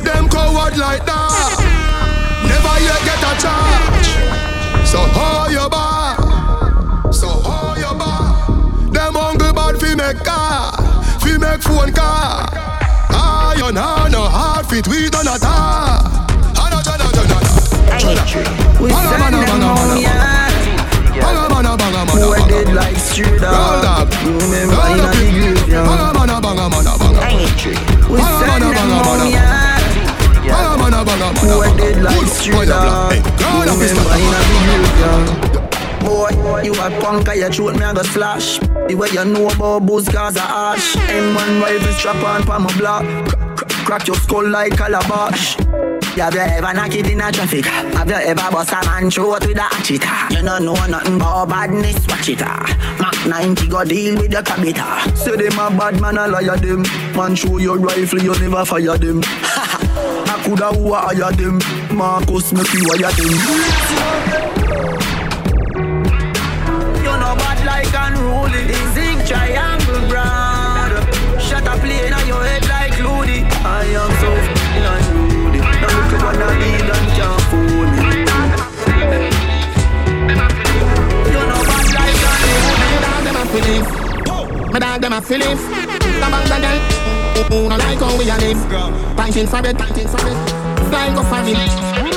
Them 0.05 0.28
coward 0.28 0.76
like 0.76 1.05
that. 1.07 1.59
Never 2.45 2.76
yet 2.85 3.01
get 3.09 3.24
a 3.24 3.32
charge. 3.41 4.11
So 4.87 4.99
how 4.99 5.49
you 5.49 5.68
bar? 5.68 7.12
So 7.12 7.28
how 7.41 7.74
you 7.76 7.99
bar? 7.99 8.93
Them 8.93 9.14
hungry 9.14 9.53
bad 9.53 9.80
fi 9.80 9.95
make 9.95 10.22
car, 10.22 10.72
fi 11.20 11.39
make 11.39 11.62
phone 11.62 11.93
car. 11.93 12.49
Iron 13.11 13.76
hand 13.76 14.12
no 14.12 14.22
hard 14.22 14.66
fit 14.66 14.87
we 14.89 15.09
done 15.09 15.26
a 15.26 16.24
We 18.81 18.91
banga, 18.91 19.39
them 19.47 19.61
banga. 19.61 19.95
dead 22.49 22.75
like 22.75 22.97
up. 22.97 23.43
Up. 23.43 24.09
We 28.11 28.19
are 28.19 28.43
like 28.43 28.65
graveyard. 34.65 35.55
Boy, 36.05 36.63
you 36.63 36.73
a 36.75 36.91
punk, 37.01 37.29
I 37.29 37.49
throat 37.51 37.77
me 37.77 37.85
a 37.85 37.95
go 37.95 38.03
slash. 38.03 38.59
The 38.59 38.95
way 38.95 39.09
you 39.13 39.25
know 39.25 39.49
about 39.49 39.87
booze 39.87 40.09
cause 40.09 40.37
a 40.37 40.43
ash. 40.43 40.97
M1 40.97 41.63
rifle 41.63 41.93
strap 41.95 42.17
on 42.25 42.43
pa 42.43 42.59
my 42.59 42.77
block. 42.77 43.05
Cr- 43.29 43.37
cr- 43.57 43.85
Crack 43.85 44.07
your 44.07 44.17
skull 44.17 44.49
like 44.49 44.77
calabash. 44.77 45.57
Have 46.17 46.35
you 46.35 46.41
ever 46.41 46.73
knock 46.73 46.95
it 46.95 47.11
in 47.11 47.21
a 47.21 47.33
traffic? 47.33 47.65
Have 47.65 48.09
you 48.09 48.15
ever 48.15 48.51
bust 48.51 48.73
a 48.73 48.85
man 48.87 49.11
throat 49.11 49.47
with 49.47 49.59
a 49.59 49.62
hatchet? 49.62 50.03
You 50.31 50.43
don't 50.43 50.65
know 50.65 50.75
nothing 50.87 51.17
about 51.17 51.49
badness, 51.49 52.07
watch 52.07 52.29
it 52.29 52.41
ah. 52.41 52.97
Mac 53.01 53.27
90 53.27 53.67
go 53.67 53.85
deal 53.85 54.21
with 54.21 54.31
the 54.31 54.39
cabita. 54.39 55.17
Say 55.17 55.37
them 55.37 55.59
a 55.59 55.77
bad 55.77 56.01
man, 56.01 56.17
a 56.17 56.29
liar 56.29 56.57
them. 56.57 56.83
Man 57.17 57.35
show 57.35 57.59
your 57.59 57.79
rifle, 57.79 58.23
you 58.23 58.39
never 58.39 58.65
fire 58.65 58.97
them. 58.97 59.23
I 59.25 60.41
coulda 60.45 60.73
hire 60.73 61.33
them. 61.33 61.59
Marcus 61.97 62.53
make 62.53 62.73
you 62.75 62.89
hire 62.93 63.12
them. 63.12 64.54
feelings. 83.55 83.87
My 84.73 84.79
dog 84.81 85.01
them 85.01 85.13
a 85.13 85.23
feelings. 85.23 85.63
Come 86.19 86.33
back 86.35 86.45
the 86.51 86.59
girl. 86.59 86.79
Who 87.51 87.69
no 87.69 87.77
like 87.77 87.99
how 87.99 88.19
we 88.19 88.27
a 88.27 88.37
live. 88.43 88.59
Panting 89.17 89.47
for 89.47 89.63
bed, 89.63 89.79
panting 89.79 90.09
for 90.09 90.19
bed. 90.19 90.37
Flying 90.91 91.15
go 91.15 91.23
for 91.23 91.43
me. 91.47 91.55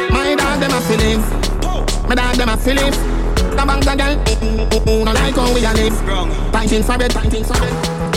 My 0.09 0.33
dog 0.33 0.59
them 0.59 0.73
a 0.73 0.81
feelings. 0.89 1.25
My 2.09 2.15
dog 2.15 2.35
them 2.35 2.49
a 2.49 2.57
feelings. 2.57 2.97
The 3.53 3.63
back 3.69 3.81
the 3.85 3.93
girl. 3.93 4.15
Who 4.81 5.05
no 5.05 5.13
like 5.13 5.35
how 5.35 5.53
we 5.53 5.61
a 5.61 5.73
live. 5.77 5.97
Panting 6.51 6.81
for 6.81 6.97
bed, 6.97 7.13
panting 7.13 7.43
for 7.43 7.53
bed. 7.53 7.75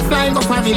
Flying 0.08 0.32
go 0.32 0.40
for 0.40 0.60
me. 0.64 0.72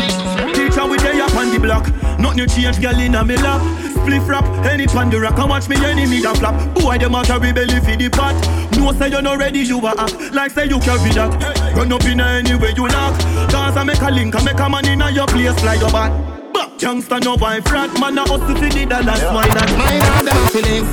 Teacher 0.53 0.85
we 0.85 0.97
day 0.97 1.21
up 1.21 1.35
on 1.35 1.49
the 1.49 1.59
block. 1.59 1.87
Nothing 2.19 2.43
new 2.43 2.47
change, 2.47 2.81
girl 2.81 2.99
inna 2.99 3.23
me 3.23 3.37
lap. 3.37 3.61
Spliff 4.03 4.27
rap, 4.27 4.43
any 4.67 4.85
Pandora 4.85 5.31
can 5.31 5.47
watch 5.47 5.69
me 5.69 5.77
enemy 5.77 6.19
that 6.21 6.37
flap. 6.37 6.55
Who 6.75 6.83
Boy, 6.83 6.97
them 6.97 7.15
a 7.15 7.23
carry 7.23 7.53
belly 7.53 7.79
for 7.79 7.95
the 7.95 8.09
pot. 8.09 8.35
No 8.77 8.91
say 8.91 9.07
you 9.07 9.21
not 9.21 9.37
ready, 9.39 9.59
you 9.59 9.79
a 9.79 9.95
act 9.97 10.33
like 10.33 10.51
say 10.51 10.65
you 10.67 10.79
carry 10.79 11.11
that. 11.11 11.41
Hey. 11.41 11.62
Run 11.75 11.91
up 11.91 12.05
in 12.05 12.21
any 12.21 12.55
way 12.55 12.71
you 12.75 12.87
knock. 12.87 13.19
Cause 13.49 13.75
I 13.77 13.83
make 13.83 14.01
a 14.01 14.11
link, 14.11 14.35
I 14.35 14.43
make 14.43 14.59
a 14.59 14.69
man 14.69 14.85
inna 14.85 15.09
your 15.11 15.27
place 15.27 15.59
fly 15.59 15.75
your 15.75 15.91
back. 15.91 16.11
But 16.53 16.81
youngster 16.81 17.19
no 17.19 17.35
wife 17.35 17.69
rat, 17.71 17.89
man 17.99 18.17
a 18.17 18.21
hustle 18.21 18.55
for 18.55 18.69
the 18.69 18.85
dollars, 18.85 19.21
why 19.33 19.47
not? 19.49 19.69
My 19.77 19.97
dog 19.97 20.25
them 20.25 20.37
a 20.37 20.47
feeling. 20.53 20.85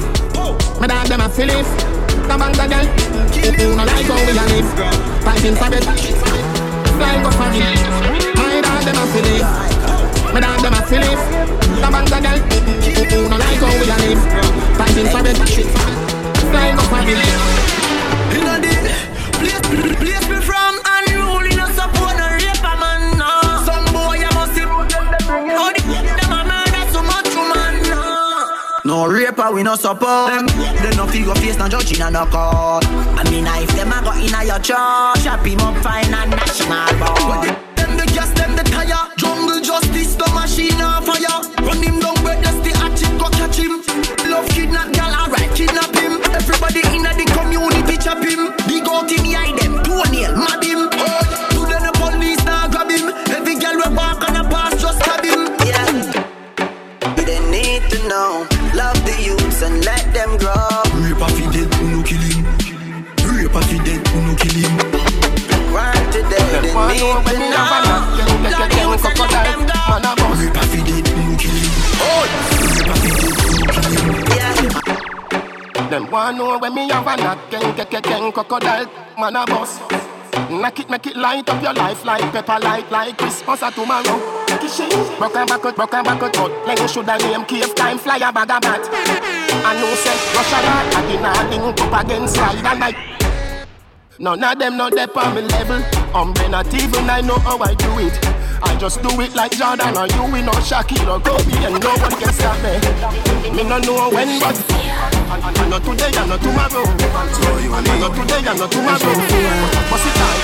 My 0.81 0.87
dog 0.87 1.07
them 1.07 1.21
a 1.21 1.29
feeling. 1.29 1.65
The 2.31 2.37
bank 2.39 2.57
the 2.57 2.67
girl. 2.71 2.87
No 3.77 3.85
like 3.85 4.07
how 4.09 4.17
we 4.25 4.33
a 4.33 4.45
live. 4.49 4.69
Fighting 5.21 5.57
for 5.57 5.69
it. 5.69 5.85
Flying 6.97 7.23
go 7.23 7.31
for 7.31 7.51
me. 7.53 7.61
My 8.41 8.61
dog 8.65 8.81
them 8.87 8.97
a 8.97 9.05
feeling. 9.13 9.45
My 10.33 10.41
dog 10.41 10.61
them 10.65 10.73
a 10.73 10.81
feeling. 10.89 11.21
The 11.77 11.89
bank 11.93 12.09
the 12.09 12.19
girl. 12.25 12.41
No 13.29 13.37
like 13.37 13.61
how 13.61 13.69
we 13.77 13.85
a 13.85 13.97
live. 14.01 14.23
Fighting 14.81 15.13
for 15.13 15.21
it. 15.29 15.37
Flying 16.49 16.73
go 16.77 16.83
for 16.89 17.03
me. 17.05 17.21
Inna 19.41 19.59
the 19.61 19.73
place, 19.73 19.97
place 20.01 20.27
me 20.29 20.39
from 20.45 20.77
unruly, 20.85 21.57
no 21.57 21.67
support 21.73 22.15
no 22.21 22.27
rape 22.37 22.61
a 22.61 22.75
man. 22.77 23.17
No. 23.17 23.31
Some 23.65 23.87
boy 23.93 24.21
you 24.21 24.31
must 24.37 24.55
see 24.55 24.67
how 24.69 24.85
the 24.85 25.81
them 26.21 26.33
a 26.33 26.41
murder 26.45 26.85
so 26.93 27.01
much 27.03 27.29
woman. 27.35 27.75
No. 27.89 28.05
No 28.85 29.07
raper, 29.07 29.51
we 29.53 29.63
no 29.63 29.77
support 29.77 30.31
them. 30.33 30.47
They 30.83 30.97
no 30.97 31.07
figure 31.07 31.35
face, 31.37 31.59
no 31.59 31.69
judge 31.69 31.93
in 31.97 32.03
a 32.03 32.11
no 32.11 32.27
court. 32.27 32.85
I 32.87 33.25
mean, 33.31 33.47
if 33.47 33.71
them 33.77 33.93
a 33.93 34.03
go 34.03 34.13
in 34.13 34.35
a 34.35 34.45
your 34.45 34.61
church, 34.61 35.25
chop 35.25 35.45
him 35.47 35.61
up 35.61 35.77
fine 35.83 36.13
and 36.13 36.31
national 36.31 36.93
board. 37.01 37.49
Them 37.77 37.97
the 37.97 38.05
gas, 38.13 38.31
them 38.37 38.57
the 38.57 38.65
tire. 38.65 39.09
Jungle 39.17 39.61
justice, 39.61 40.17
the 40.17 40.29
machine 40.35 40.81
on 40.81 41.03
fire. 41.05 41.41
Run 41.65 41.83
him 41.83 42.01
down, 42.01 42.17
where 42.25 42.41
that's 42.41 42.61
the 42.61 42.77
hatchet, 42.77 43.13
go 43.19 43.29
catch 43.31 43.57
him. 43.57 43.81
Love 44.31 44.49
kidnap, 44.51 44.93
girl, 44.93 45.15
alright, 45.15 45.51
kidnap 45.55 45.95
him. 45.95 46.21
Everybody 46.35 46.81
in 46.97 47.00
Big 49.11 49.35
out 49.35 49.49
him, 49.49 49.60
Them 75.91 76.09
want 76.09 76.39
know 76.39 76.57
when 76.57 76.73
me 76.73 76.89
have 76.89 77.05
a 77.05 77.17
knock, 77.17 77.51
ken 77.51 77.75
ken 77.75 77.87
ken 77.87 78.03
ken 78.03 78.31
crocodile, 78.31 78.87
man 79.19 79.35
a 79.35 79.45
boss. 79.45 79.81
Knock 80.49 80.79
it, 80.79 80.89
make 80.89 81.05
it 81.09 81.17
light 81.17 81.49
up 81.49 81.61
your 81.61 81.75
life 81.75 82.05
like 82.05 82.23
pepper 82.31 82.61
light, 82.61 82.89
like 82.93 83.19
Christmas 83.19 83.61
or 83.61 83.73
tomorrow. 83.73 84.45
Make 84.49 84.63
it 84.63 84.71
shake, 84.71 85.19
broke 85.19 85.35
and 85.35 85.49
back 85.49 85.65
out, 85.65 85.75
broke 85.75 85.95
and 85.95 86.05
back 86.07 86.23
out, 86.23 86.33
but 86.33 86.65
like 86.65 86.79
you 86.79 86.87
shoulda 86.87 87.19
name 87.19 87.45
cave 87.45 87.75
time, 87.75 87.99
fly 87.99 88.19
a 88.19 88.33
bag 88.33 88.53
of 88.53 88.61
bat. 88.63 88.89
I 89.67 89.75
know 89.81 89.93
say 89.97 90.15
Russia 90.37 90.61
lad, 90.63 90.95
I 90.95 91.11
did 91.11 91.23
not 91.23 91.51
link 91.51 91.81
up 91.81 92.05
against 92.05 92.35
slide 92.37 92.65
and 92.65 92.79
night. 92.79 92.97
None 94.21 94.45
of 94.45 94.59
them 94.61 94.77
not 94.77 94.95
there 94.95 95.09
on 95.19 95.35
me 95.35 95.41
level. 95.41 95.83
I'm 96.15 96.33
not 96.53 96.73
even 96.73 97.11
I 97.11 97.21
know 97.21 97.39
how 97.41 97.59
I 97.59 97.75
do 97.75 97.99
it. 97.99 98.40
I 98.63 98.77
just 98.79 99.03
do 99.03 99.21
it 99.21 99.35
like 99.35 99.53
Jordan 99.53 99.97
or 99.97 100.07
you, 100.07 100.23
we 100.33 100.43
know 100.43 100.53
Shaquille 100.61 101.09
or 101.09 101.21
Kobe, 101.21 101.57
and 101.65 101.81
no 101.83 101.91
one 101.97 102.15
can 102.21 102.33
stop 102.33 102.57
me. 102.63 102.77
Me 103.57 103.63
no 103.65 103.79
know 103.79 104.11
when, 104.11 104.41
but 104.41 104.57
I, 105.31 105.53
I, 105.57 105.69
not 105.69 105.83
today, 105.85 106.11
I 106.15 106.27
not 106.27 106.41
tomorrow. 106.41 106.85
I 106.85 107.99
not 108.01 108.15
today, 108.15 108.43
I 108.49 108.57
not 108.57 108.71
tomorrow. 108.71 109.15
What's 109.91 110.07
it 110.07 110.17
like? 110.21 110.43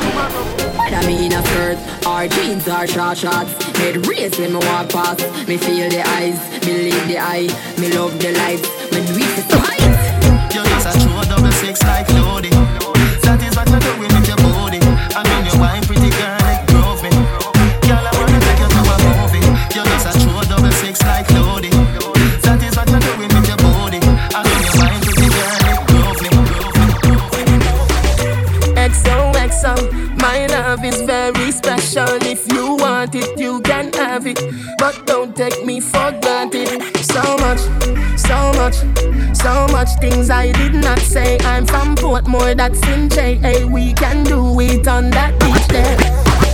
Tomorrow. 0.00 0.60
Whether 0.90 1.06
me 1.06 1.26
in 1.26 1.32
a 1.32 1.42
skirt 1.46 1.78
or 2.04 2.26
jeans 2.26 2.66
or 2.66 2.86
short 2.86 3.16
shorts 3.16 3.52
Head 3.76 4.06
raise 4.08 4.36
when 4.38 4.52
me 4.52 4.58
walk 4.58 4.88
past 4.90 5.20
Me 5.46 5.56
feel 5.56 5.88
the 5.88 6.02
eyes, 6.04 6.38
believe 6.60 7.06
the 7.06 7.18
eye 7.18 7.46
Me 7.78 7.92
love 7.92 8.18
the 8.18 8.32
lights 8.32 8.68
when 8.90 9.04
we 9.14 9.22
see 9.22 9.42
fight 9.54 9.80
You 10.52 10.64
just 10.64 10.88
a 10.88 11.00
true 11.00 11.22
double 11.30 11.52
six 11.52 11.80
like 11.84 12.08
loading. 12.10 12.69
Very 31.40 31.52
special. 31.52 32.08
If 32.22 32.52
you 32.52 32.76
want 32.76 33.14
it, 33.14 33.38
you 33.38 33.60
can 33.62 33.92
have 33.94 34.26
it. 34.26 34.40
But 34.78 35.06
don't 35.06 35.34
take 35.34 35.64
me 35.64 35.80
for 35.80 36.10
granted. 36.20 36.82
So 37.02 37.22
much, 37.38 37.60
so 38.18 38.38
much, 38.60 38.76
so 39.34 39.66
much 39.72 39.88
things 40.00 40.30
I 40.30 40.52
did 40.52 40.74
not 40.74 40.98
say. 40.98 41.38
I'm 41.40 41.66
from 41.66 41.96
Portmore, 41.96 42.56
that's 42.56 42.82
in 42.88 43.08
JA. 43.08 43.66
We 43.66 43.94
can 43.94 44.24
do 44.24 44.60
it 44.60 44.86
on 44.86 45.10
that 45.10 45.32
beach 45.40 45.66
there. 45.68 45.96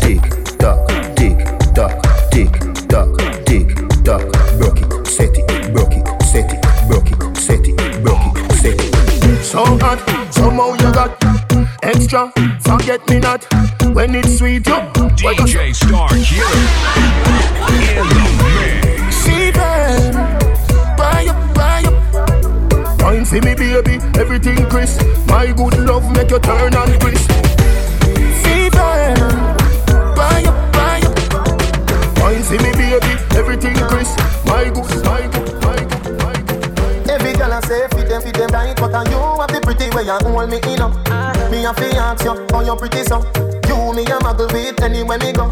Tick 0.02 0.22
tock, 0.58 0.88
tick 1.16 1.38
tock, 1.74 1.94
tick 2.30 2.52
tock, 2.88 3.10
tick 3.46 3.68
tock. 4.04 4.24
Broke 4.58 4.82
it, 4.82 5.06
set 5.06 5.36
it, 5.36 5.72
broke 5.72 5.96
it, 5.98 6.06
set 6.22 6.52
it, 6.52 6.60
broke 6.88 7.10
it, 7.10 7.36
set 7.36 7.66
it, 7.66 8.02
broke 8.04 8.36
it, 8.36 8.52
set 8.52 8.80
it. 8.80 9.44
So 9.44 9.64
hot, 9.64 9.98
somehow 10.32 10.72
you 10.74 10.92
got 10.92 11.45
extra. 11.82 12.32
Forget 12.60 13.08
me 13.08 13.18
not 13.18 13.44
when 13.94 14.14
it's 14.14 14.38
sweet. 14.38 14.66
You 14.66 14.74
DJ 15.16 15.74
Star 15.74 16.08
Killer 16.08 16.64
in 17.68 18.08
the 18.08 18.24
mix. 18.42 19.16
See 19.16 19.50
them, 19.50 20.14
buy 20.96 21.26
up, 21.28 21.54
buy 21.54 21.82
up. 21.86 23.02
Wine 23.02 23.24
for 23.24 23.40
me, 23.40 23.54
baby, 23.54 23.98
everything 24.18 24.68
crisp. 24.68 25.02
My 25.28 25.52
good 25.52 25.78
love 25.78 26.10
make 26.14 26.30
you 26.30 26.38
turn 26.38 26.74
and 26.74 27.00
crisp. 27.00 27.30
Fever, 28.42 29.14
buy 30.16 30.42
up, 30.46 30.72
buy 30.72 31.00
up. 31.04 32.18
Wine 32.20 32.42
for 32.42 32.58
me, 32.62 32.72
baby, 32.72 33.10
everything 33.36 33.76
crisp. 33.88 34.18
My 34.46 34.64
good, 34.70 35.04
my 35.04 35.26
good, 35.32 35.65
fit 38.26 38.34
them, 38.34 38.50
right, 38.50 38.76
but 38.76 38.94
on 38.94 39.06
you 39.06 39.18
have 39.38 39.50
the 39.54 39.60
pretty 39.62 39.86
way 39.94 40.02
you 40.02 40.18
hold 40.26 40.50
me 40.50 40.58
in 40.66 40.82
up. 40.82 40.92
Me 41.50 41.64
a 41.64 41.72
fi 41.74 41.94
ask 41.96 42.24
you 42.24 42.34
how 42.50 42.60
you 42.60 42.74
pretty 42.74 43.02
so. 43.04 43.22
You 43.70 43.94
me 43.94 44.02
a 44.02 44.18
muggle 44.18 44.50
with 44.52 44.82
anywhere 44.82 45.18
me 45.18 45.32
go. 45.32 45.46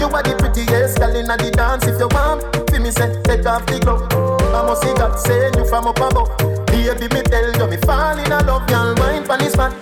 You 0.00 0.08
are 0.08 0.22
the 0.24 0.34
prettiest 0.38 0.98
girl 0.98 1.14
inna 1.14 1.36
the 1.36 1.50
dance. 1.50 1.86
If 1.86 2.00
you 2.00 2.08
want, 2.08 2.40
fi 2.70 2.78
me 2.78 2.90
say 2.90 3.12
take 3.24 3.44
off 3.44 3.66
the 3.66 3.78
glove. 3.80 4.08
I 4.12 4.64
must 4.64 4.82
see 4.82 4.94
God 4.94 5.18
send 5.18 5.56
you 5.56 5.66
from 5.68 5.86
up 5.88 6.00
above. 6.00 6.32
Baby, 6.66 7.08
me 7.12 7.20
tell 7.22 7.52
you 7.52 7.66
me 7.68 7.76
fall 7.84 8.16
in 8.16 8.30
love, 8.30 8.66
girl. 8.66 8.94
Mind 8.96 9.26
pon 9.26 9.38
this 9.38 9.54
fat, 9.54 9.72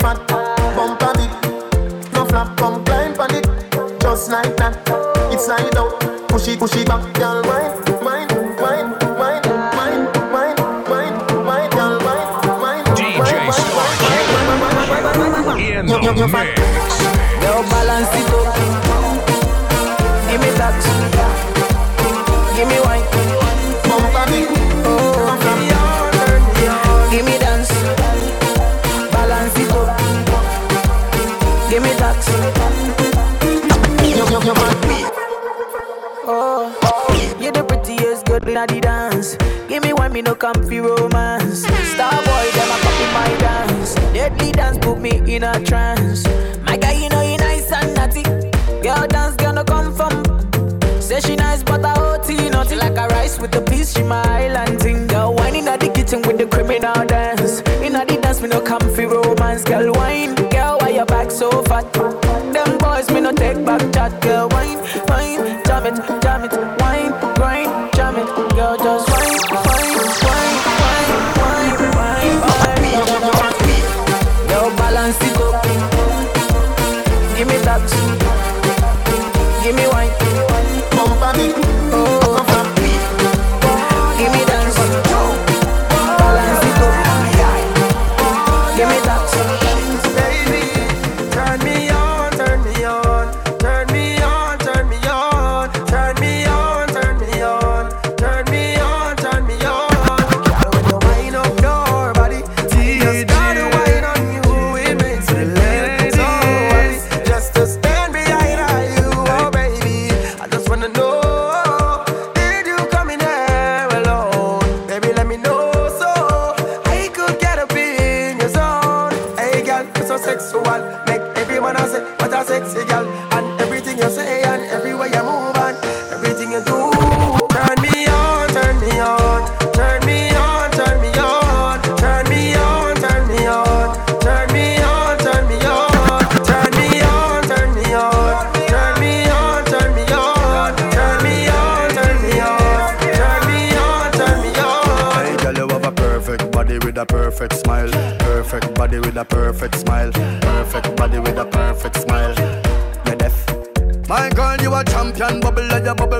fat, 0.00 0.18
bump 0.76 1.00
a 1.00 1.10
bit. 1.16 1.32
No 2.12 2.24
flap, 2.26 2.56
come 2.56 2.84
climb 2.84 3.14
pon 3.14 3.34
it, 3.34 3.46
just 4.00 4.30
like 4.30 4.56
that. 4.58 4.76
It's 5.32 5.46
slide 5.46 5.76
out, 5.76 5.96
push 6.28 6.48
it, 6.48 6.58
push 6.58 6.76
it 6.76 6.86
back, 6.88 7.02
girl. 7.14 7.42
Mind, 7.44 7.87
in 16.20 16.30
the 16.30 16.36
mix. 16.36 16.60
Yo, 17.42 17.62
balance 17.70 18.14
it 18.14 18.32
up. 18.34 18.54
Give 20.30 20.40
me 20.40 20.50
that. 20.58 20.78
Give 22.56 22.68
me 22.68 22.78
wine. 22.80 23.04
bump 23.88 24.14
a 24.14 24.24
bit. 24.30 24.48
Oh, 24.84 24.96
give 27.10 27.24
me 27.24 27.38
dance. 27.38 27.70
Balance 29.12 29.58
it 29.58 29.70
up. 29.70 29.88
Give 31.70 31.82
me 31.82 31.92
that. 31.94 32.18
Oh, 36.30 36.74
you're 37.40 37.52
the 37.52 37.62
prettiest 37.64 38.26
girl 38.26 38.36
in 38.36 38.54
the 38.54 38.80
dance. 38.80 39.36
Give 39.68 39.82
me 39.82 39.92
one, 39.92 40.12
me 40.12 40.22
no 40.22 40.34
comfy 40.34 40.80
romance. 40.80 41.64
Star 41.94 42.10
boy, 42.10 42.50
them 42.54 42.70
a 42.70 42.78
copy 42.82 43.06
my 43.14 43.36
dance. 43.38 43.94
Deadly 44.12 44.52
dance 44.52 44.78
put 44.78 44.98
me 44.98 45.22
in 45.34 45.44
a 45.44 45.60
trance. 45.64 45.87
With 53.48 53.64
the 53.64 53.70
piece. 53.70 53.94
She 53.94 54.02
my 54.02 54.27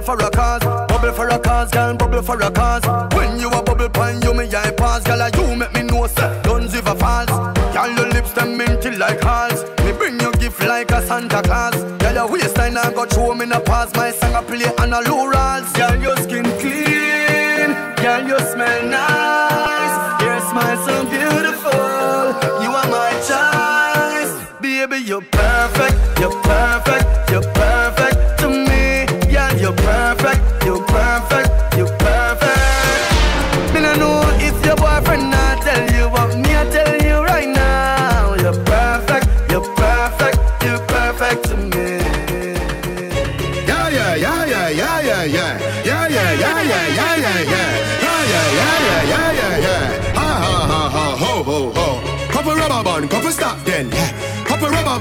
bubble 0.01 0.17
for 0.17 0.27
a 0.27 0.31
cause. 0.31 0.65
Bubble 0.89 1.13
for 1.13 1.29
a 1.29 1.39
cause, 1.39 1.71
girl, 1.71 1.97
bubble 1.97 2.23
for 2.23 2.41
a 2.41 2.51
cause. 2.51 2.85
When 3.15 3.41
you 3.41 3.49
a 3.49 3.63
bubble 3.63 3.89
pine, 3.89 4.21
you 4.23 4.35
me 4.35 4.45
eye 4.45 4.71
pass. 4.77 5.03
Girl, 5.05 5.29
you 5.29 5.57
make 5.57 5.73
me 5.75 5.83
know, 5.83 6.07
sir. 6.07 6.41
Guns 6.45 6.75
if 6.75 6.87
a 6.87 6.95
falls. 6.95 7.29
Girl, 7.75 7.91
your 7.97 8.09
lips 8.09 8.33
them 8.33 8.57
minty 8.57 8.91
like 8.93 9.21
halls. 9.21 9.65
Me 9.85 9.93
bring 9.93 10.21
you 10.21 10.33
gift 10.33 10.61
like 10.61 10.91
a 10.91 11.03
Santa 11.07 11.43
Claus. 11.43 11.75
Girl, 12.01 12.15
your 12.15 12.29
waistline 12.31 12.77
I 12.77 12.93
got 12.93 13.13
show 13.13 13.35
me 13.35 13.47
no 13.47 13.61
pass. 13.61 13.95
My 13.95 14.11
song 14.13 14.35
I 14.35 14.43
play 14.43 14.71
on 14.79 14.93
a 14.93 15.01
low 15.01 15.27
rolls. 15.27 15.73
Girl, 15.73 15.97
your 16.01 16.17
skin 16.19 16.45
clean. 16.61 17.75
Girl, 17.97 18.29
you 18.29 18.39
smell 18.53 18.58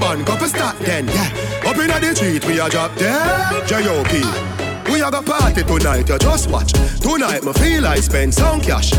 Band, 0.08 0.26
couple 0.26 0.48
stop 0.48 0.74
then, 0.78 1.06
yeah. 1.08 1.68
Up 1.68 1.76
inna 1.76 2.00
the 2.00 2.14
street, 2.16 2.42
we 2.46 2.58
a 2.58 2.68
drop 2.70 2.94
dead. 2.96 3.68
J.O.P. 3.68 4.24
We 4.90 5.02
a 5.02 5.10
go 5.10 5.20
party 5.20 5.62
tonight, 5.62 6.08
you 6.08 6.18
just 6.18 6.48
watch. 6.48 6.72
Tonight, 7.02 7.44
me 7.44 7.52
feel 7.52 7.86
I 7.86 7.96
spend 7.96 8.32
some 8.32 8.62
cash. 8.62 8.92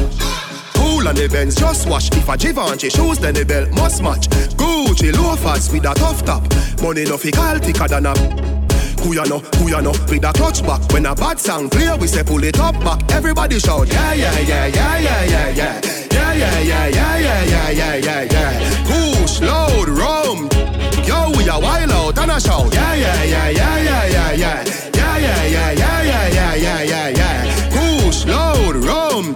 Cool 0.76 1.08
on 1.08 1.16
the 1.16 1.28
Benz, 1.28 1.56
just 1.56 1.90
wash. 1.90 2.12
If 2.12 2.30
a 2.30 2.38
Givenchy 2.38 2.92
shoes, 2.92 3.18
then 3.18 3.34
the 3.34 3.44
belt 3.44 3.72
must 3.72 4.04
match. 4.04 4.30
Gucci 4.54 5.12
loafers 5.18 5.72
with 5.72 5.86
a 5.86 5.96
tough 5.96 6.24
top. 6.26 6.44
Money 6.80 7.06
no 7.06 7.18
fi 7.18 7.32
call 7.32 7.58
thicker 7.58 7.88
than 7.88 8.06
a 8.06 8.14
Kuyano, 9.02 9.42
Kuyano, 9.58 9.94
with 10.12 10.24
a 10.24 10.32
clutch 10.32 10.62
back. 10.62 10.82
When 10.94 11.08
a 11.08 11.16
bad 11.16 11.40
song 11.40 11.72
play, 11.72 11.90
we 11.98 12.06
say 12.06 12.24
pull 12.24 12.44
it 12.44 12.60
up 12.60 12.76
back. 12.82 13.02
Everybody 13.12 13.58
shout, 13.58 13.88
yeah, 13.88 14.14
yeah, 14.14 14.40
yeah, 14.42 14.68
yeah, 14.68 15.00
yeah, 15.00 15.24
yeah, 15.26 15.50
yeah. 15.50 15.82
Yeah, 16.12 16.34
yeah, 16.34 16.60
yeah, 16.60 16.88
yeah, 16.88 17.18
yeah, 17.18 17.44
yeah, 17.46 17.70
yeah, 17.72 17.96
yeah, 17.96 18.24
yeah. 18.32 18.84
Push, 18.86 19.42
load, 19.42 19.90
rum. 19.90 20.49
We 21.40 21.48
a 21.48 21.58
wild 21.58 21.90
out 21.92 22.18
and 22.20 22.32
a 22.32 22.40
shout. 22.42 22.74
Yeah, 22.74 22.96
yeah, 22.96 23.24
yeah, 23.24 23.50
yeah, 23.50 23.78
yeah, 23.80 24.06
yeah, 24.08 24.32
yeah. 24.34 24.64
Yeah, 24.94 25.18
yeah, 25.18 25.46
yeah, 25.48 25.72
yeah, 25.72 26.02
yeah, 26.04 26.28
yeah, 26.28 26.56
yeah, 26.56 26.84
yeah, 26.84 27.08
yeah. 27.10 27.70
Push, 28.04 28.26
load, 28.26 28.76
rum. 28.84 29.34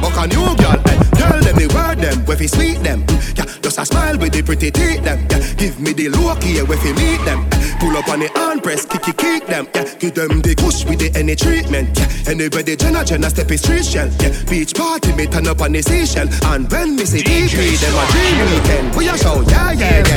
Buck 0.00 0.14
a 0.16 0.26
new 0.28 0.46
girl, 0.56 0.78
eh. 0.86 0.98
Tell 1.18 1.40
them 1.42 1.56
the 1.56 1.66
word 1.74 1.98
them, 1.98 2.24
where 2.24 2.36
fi 2.36 2.46
sweet 2.46 2.78
them. 2.84 3.02
Mm, 3.06 3.36
Yeah, 3.38 3.44
just 3.62 3.78
a 3.80 3.84
smile 3.84 4.16
with 4.16 4.32
the 4.32 4.42
pretty 4.42 4.70
teeth 4.70 5.02
them. 5.02 5.26
Yeah, 5.28 5.42
give 5.54 5.80
me 5.80 5.92
the 5.92 6.08
look 6.10 6.40
here 6.44 6.64
where 6.64 6.78
fi 6.78 6.92
meet 6.92 7.22
them. 7.24 7.46
Eh, 7.52 7.58
Pull 7.80 7.96
up 7.96 8.08
on 8.08 8.20
the 8.20 8.28
hand 8.38 8.62
press, 8.62 8.86
kick 8.86 9.02
kick 9.02 9.16
kick 9.16 9.46
them. 9.46 9.66
Yeah, 9.74 9.84
give 9.98 10.14
them 10.14 10.40
the 10.42 10.54
kush 10.54 10.84
with 10.84 11.00
the 11.00 11.10
any 11.18 11.34
treatment. 11.34 11.98
Yeah, 11.98 12.30
anybody 12.30 12.76
Jenna 12.76 13.04
Jenna 13.04 13.28
step 13.28 13.50
is 13.50 13.60
street 13.60 13.84
shell. 13.84 14.08
Yeah, 14.22 14.32
beach 14.48 14.72
party 14.74 15.12
me 15.14 15.26
turn 15.26 15.48
up 15.48 15.60
on 15.60 15.72
the 15.72 15.82
seashell. 15.82 16.28
And 16.46 16.70
when 16.70 16.94
me 16.96 17.04
see 17.04 17.22
DP, 17.22 17.76
them 17.82 17.94
a 17.98 18.04
dream 18.14 18.38
weekend. 18.48 18.94
We 18.96 19.08
a 19.08 19.18
show, 19.18 19.42
yeah 19.42 19.72
yeah 19.72 20.02
yeah 20.06 20.09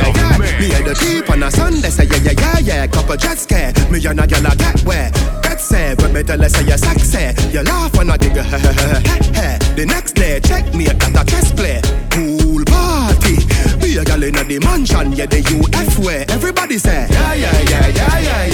yeah. 2.84 2.92
Couple 2.92 3.18
jet 3.18 3.38
scare, 3.38 3.74
me 3.90 4.06
and 4.06 4.20
a 4.20 4.28
gyal 4.28 4.52
a 4.52 4.56
get 4.56 4.82
where. 4.84 5.10
That's 5.42 5.64
say 5.64 5.96
when 6.00 6.14
me 6.14 6.24
tell 6.24 6.42
her 6.42 6.50
say 6.50 6.64
you 6.64 6.78
sexy, 6.78 7.52
you 7.52 7.64
laugh 7.64 7.94
and 8.00 8.12
I 8.12 8.18
dig. 8.18 8.34
The 8.34 9.86
next 9.88 10.14
day, 10.14 10.40
check 10.40 10.74
me 10.74 10.88
at 10.88 11.02
a 11.02 11.26
chess 11.26 11.52
play. 11.52 11.82
Pool 12.10 12.64
party. 12.66 13.38
Be 13.80 13.98
a 13.98 14.04
gal 14.04 14.24
in 14.24 14.34
the 14.34 14.60
mansion, 14.64 15.14
yeah, 15.14 15.26
the 15.26 15.40
UF 15.40 16.00
way. 16.00 16.26
Everybody 16.30 16.78
say, 16.78 17.08
yeah, 17.10 17.34
yeah, 17.34 17.62
yeah, 17.70 17.88
yeah, 17.88 18.20
yeah. 18.20 18.53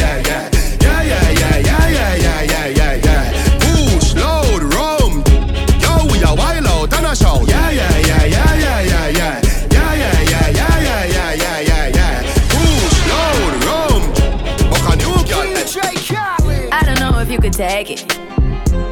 Take 17.59 17.91
it. 17.91 18.17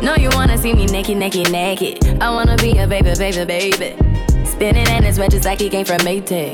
No, 0.03 0.15
you 0.15 0.27
wanna 0.33 0.57
see 0.57 0.73
me 0.73 0.87
naked, 0.87 1.15
naked, 1.15 1.49
naked. 1.53 2.21
I 2.21 2.29
wanna 2.29 2.57
be 2.57 2.77
a 2.77 2.85
baby, 2.85 3.13
baby, 3.17 3.45
baby. 3.45 3.95
Spinning 4.43 4.89
in 4.89 5.03
his 5.03 5.17
red 5.17 5.31
just 5.31 5.45
like 5.45 5.61
he 5.61 5.69
came 5.69 5.85
from 5.85 5.99
Maytag. 5.99 6.53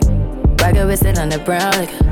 Rocket 0.62 0.86
with 0.86 1.04
it 1.06 1.18
on 1.18 1.30
the 1.30 1.40
brown 1.40 1.72
liquor. 1.72 2.06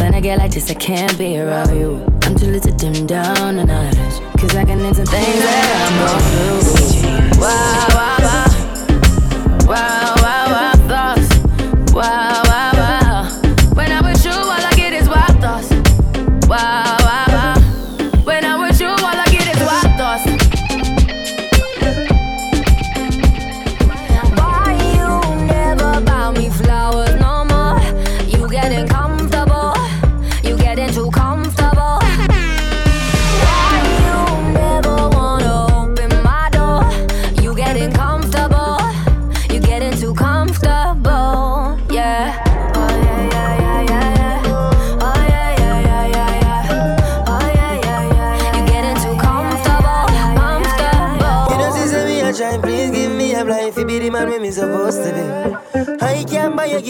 When 0.00 0.12
I 0.12 0.20
get 0.20 0.38
like 0.38 0.50
this, 0.50 0.68
I 0.72 0.74
can't 0.74 1.16
be 1.16 1.38
around 1.38 1.72
you. 1.78 2.04
I'm 2.24 2.34
too 2.34 2.46
little 2.46 2.72
to 2.72 2.76
dim 2.76 3.06
down 3.06 3.60
a 3.60 3.64
notch. 3.64 3.94
Cause 4.40 4.56
I 4.56 4.64
can 4.64 4.80
into 4.80 5.06
things 5.06 5.42
that 5.46 5.70
I'm 5.86 5.94
gon' 6.02 6.22
do. 6.32 7.40
Wow, 7.40 7.86
wow, 7.94 8.18
wow. 8.26 8.48
Wow, 9.70 10.14
wow, 10.24 10.46
wow, 10.54 10.74
thoughts. 10.90 11.30
Wow, 11.94 12.21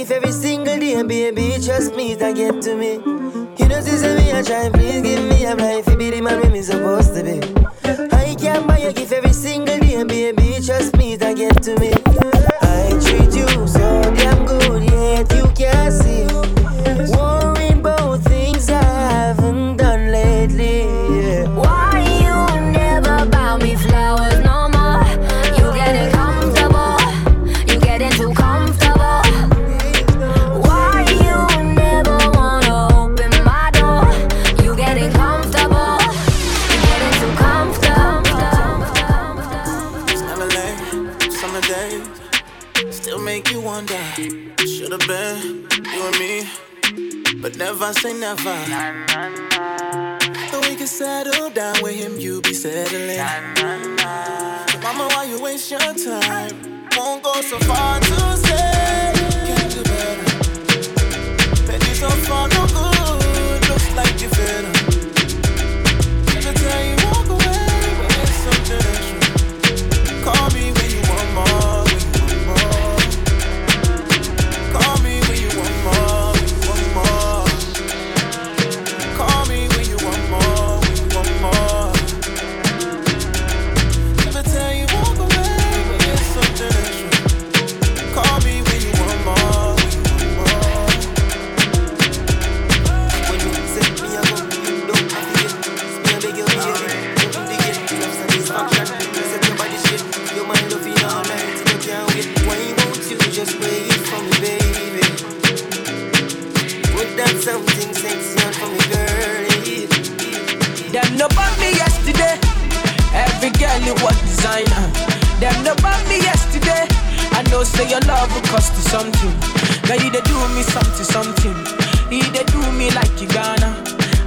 If 0.02 0.10
every 0.10 0.32
single 0.32 0.80
day, 0.80 1.00
baby, 1.04 1.54
just 1.60 1.94
me 1.94 2.16
to 2.16 2.32
get 2.34 2.60
to 2.62 2.74
me. 2.74 2.94
You 2.94 3.68
know, 3.68 3.80
this 3.80 4.02
is 4.02 4.16
me, 4.18 4.32
I 4.32 4.42
try, 4.42 4.68
please 4.68 5.00
give 5.00 5.22
me 5.30 5.44
a 5.44 5.54
life. 5.54 5.86
If 5.86 5.96
be 5.96 6.10
the 6.10 6.20
man 6.20 6.40
with 6.40 6.50
me 6.50 6.60
supposed 6.60 7.14
to 7.14 7.22
be. 7.22 7.38
I 8.10 8.34
can't 8.34 8.66
buy 8.66 8.78
a 8.78 8.92
gift 8.92 9.12
every 9.12 9.32
single 9.32 9.78
day, 9.78 10.02
baby, 10.02 10.58
just 10.60 10.96
me 10.96 11.16
to 11.18 11.32
get 11.34 11.62
to 11.62 11.78
me. 11.78 12.01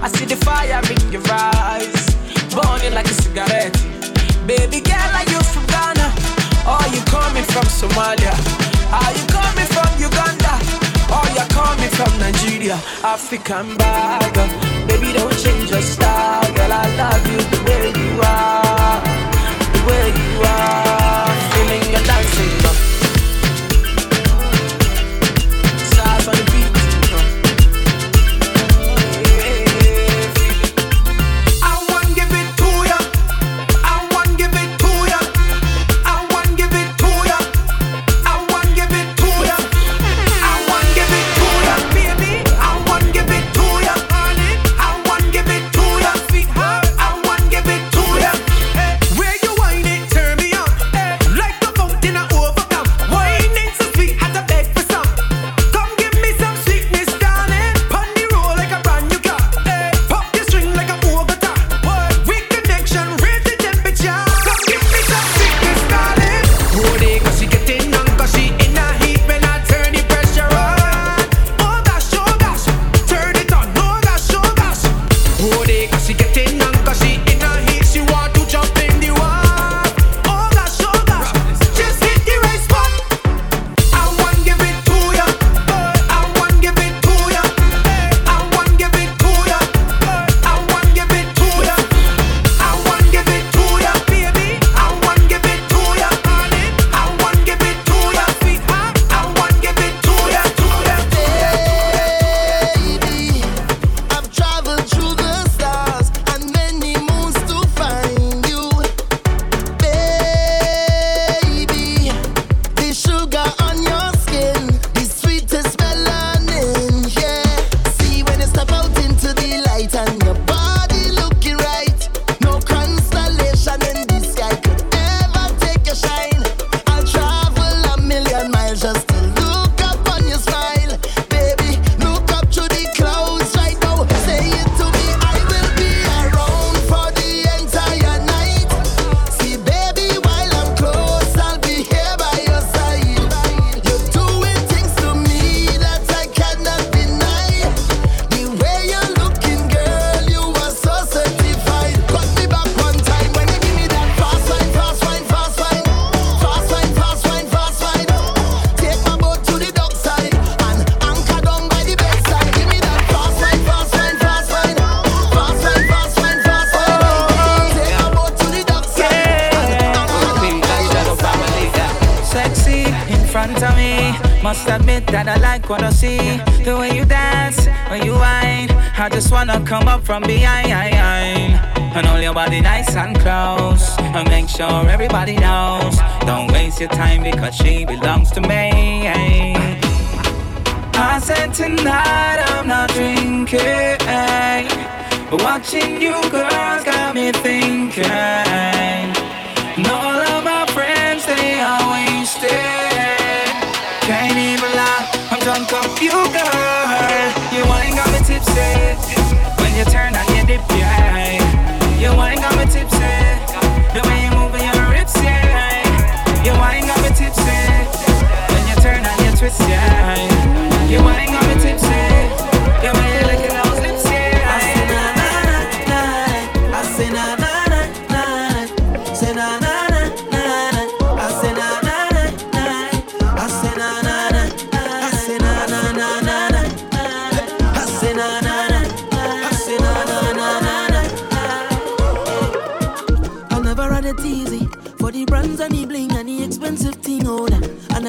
I 0.06 0.08
see 0.10 0.26
the 0.26 0.36
fire 0.36 0.86
in 0.86 1.12
your 1.12 1.24
eyes, 1.32 2.14
burning 2.54 2.94
like 2.94 3.08
a 3.10 3.16
cigarette. 3.26 3.74
Baby 4.46 4.80
girl, 4.82 5.12
are 5.18 5.26
you 5.26 5.42
from 5.50 5.66
Ghana? 5.66 6.14
Or 6.70 6.86
you 6.94 7.02
coming 7.10 7.44
from 7.50 7.66
Somalia? 7.66 8.38
Are 8.94 9.14
you 9.18 9.26
coming 9.34 9.66
from 9.66 9.90
Uganda? 9.98 10.62
Or 11.10 11.26
you 11.34 11.42
coming 11.50 11.90
from 11.98 12.14
Nigeria? 12.20 12.78
African 13.02 13.76
bag, 13.78 14.32
baby, 14.88 15.12
don't 15.12 15.36
change 15.40 15.72
your 15.72 15.82
style. 15.82 16.54
Girl, 16.54 16.72
I 16.72 16.86
love 17.02 17.26
you 17.26 17.42
the 17.42 17.60
way 17.66 17.90
you 17.90 18.22
are, 18.22 19.02
the 19.74 19.82
way 19.90 20.06
you 20.14 20.44
are. 20.46 21.05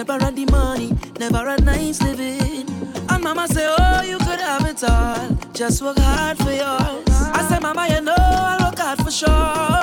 Never 0.08 0.24
had 0.24 0.36
the 0.36 0.46
money, 0.46 0.96
never 1.18 1.38
had 1.38 1.64
nice 1.64 2.00
living. 2.00 2.64
And 3.08 3.24
mama 3.24 3.48
say, 3.48 3.66
Oh, 3.68 4.02
you 4.02 4.18
could 4.18 4.38
have 4.38 4.64
it 4.64 4.84
all. 4.84 5.36
Just 5.52 5.82
work 5.82 5.98
hard 5.98 6.38
for 6.38 6.52
yours. 6.52 7.08
I 7.10 7.44
say, 7.48 7.58
Mama, 7.58 7.88
you 7.88 8.00
know 8.02 8.14
I 8.16 8.56
work 8.62 8.78
hard 8.78 8.98
for 9.02 9.10
sure. 9.10 9.75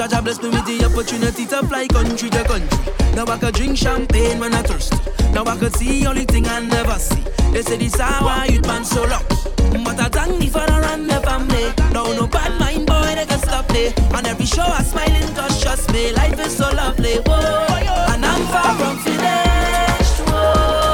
Jaja 0.00 0.24
bless 0.24 0.40
me 0.40 0.48
with 0.48 0.64
the 0.64 0.82
opportunity 0.86 1.44
to 1.44 1.62
fly 1.66 1.86
country 1.86 2.30
to 2.30 2.42
country. 2.44 2.92
Now 3.14 3.26
I 3.26 3.36
could 3.36 3.52
drink 3.54 3.76
champagne 3.76 4.40
when 4.40 4.54
I 4.54 4.62
thirst. 4.62 4.94
Now 5.34 5.44
I 5.44 5.58
could 5.58 5.76
see 5.76 6.06
only 6.06 6.24
thing 6.24 6.46
I 6.46 6.58
never 6.60 6.98
see. 6.98 7.22
They 7.52 7.60
say 7.60 7.76
this 7.76 8.00
how 8.00 8.44
youth 8.44 8.66
man 8.66 8.82
so 8.82 9.02
lucky. 9.02 9.36
But 9.84 10.00
I 10.00 10.08
thank 10.08 10.38
me 10.38 10.48
for 10.48 10.64
the 10.64 10.80
run 10.80 11.06
the 11.06 11.20
family. 11.20 11.68
Now 11.92 12.04
no 12.18 12.26
bad 12.26 12.58
mind 12.58 12.86
boy 12.86 13.12
they 13.14 13.26
can 13.26 13.40
stop 13.40 13.70
me. 13.72 13.92
On 14.16 14.24
every 14.24 14.46
show 14.46 14.62
I 14.62 14.82
smiling 14.84 15.34
cause 15.34 15.62
trust 15.62 15.92
me 15.92 16.12
life 16.12 16.40
is 16.40 16.56
so 16.56 16.70
lovely. 16.70 17.16
Whoa, 17.26 17.66
and 18.08 18.24
I'm 18.24 18.46
far 18.46 18.74
from 18.78 18.96
finished. 19.04 20.20
Whoa. 20.30 20.89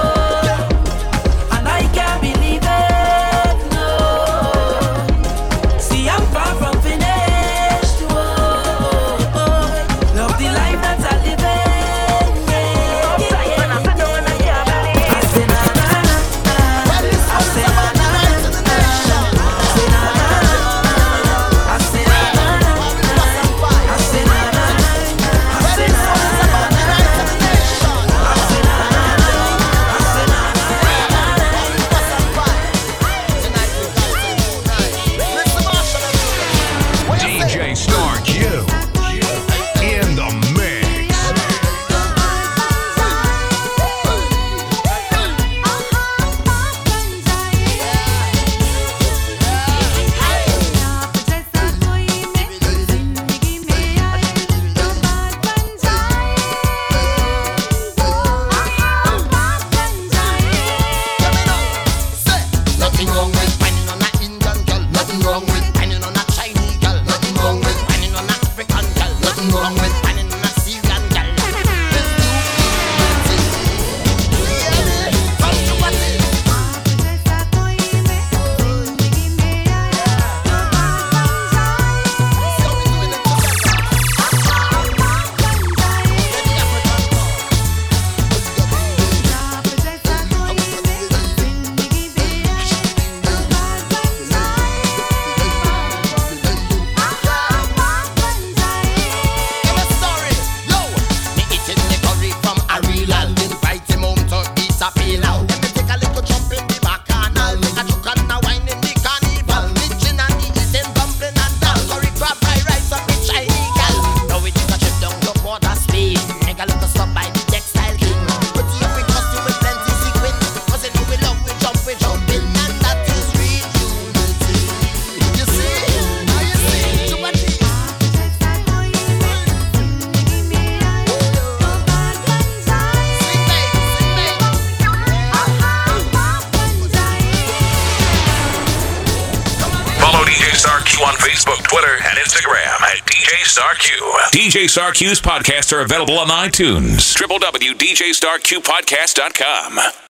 Star 144.76 144.92
Q's 144.92 145.22
podcasts 145.22 145.72
are 145.72 145.80
available 145.80 146.18
on 146.18 146.28
iTunes. 146.28 147.16
www.djstarqpodcast.com. 147.16 150.05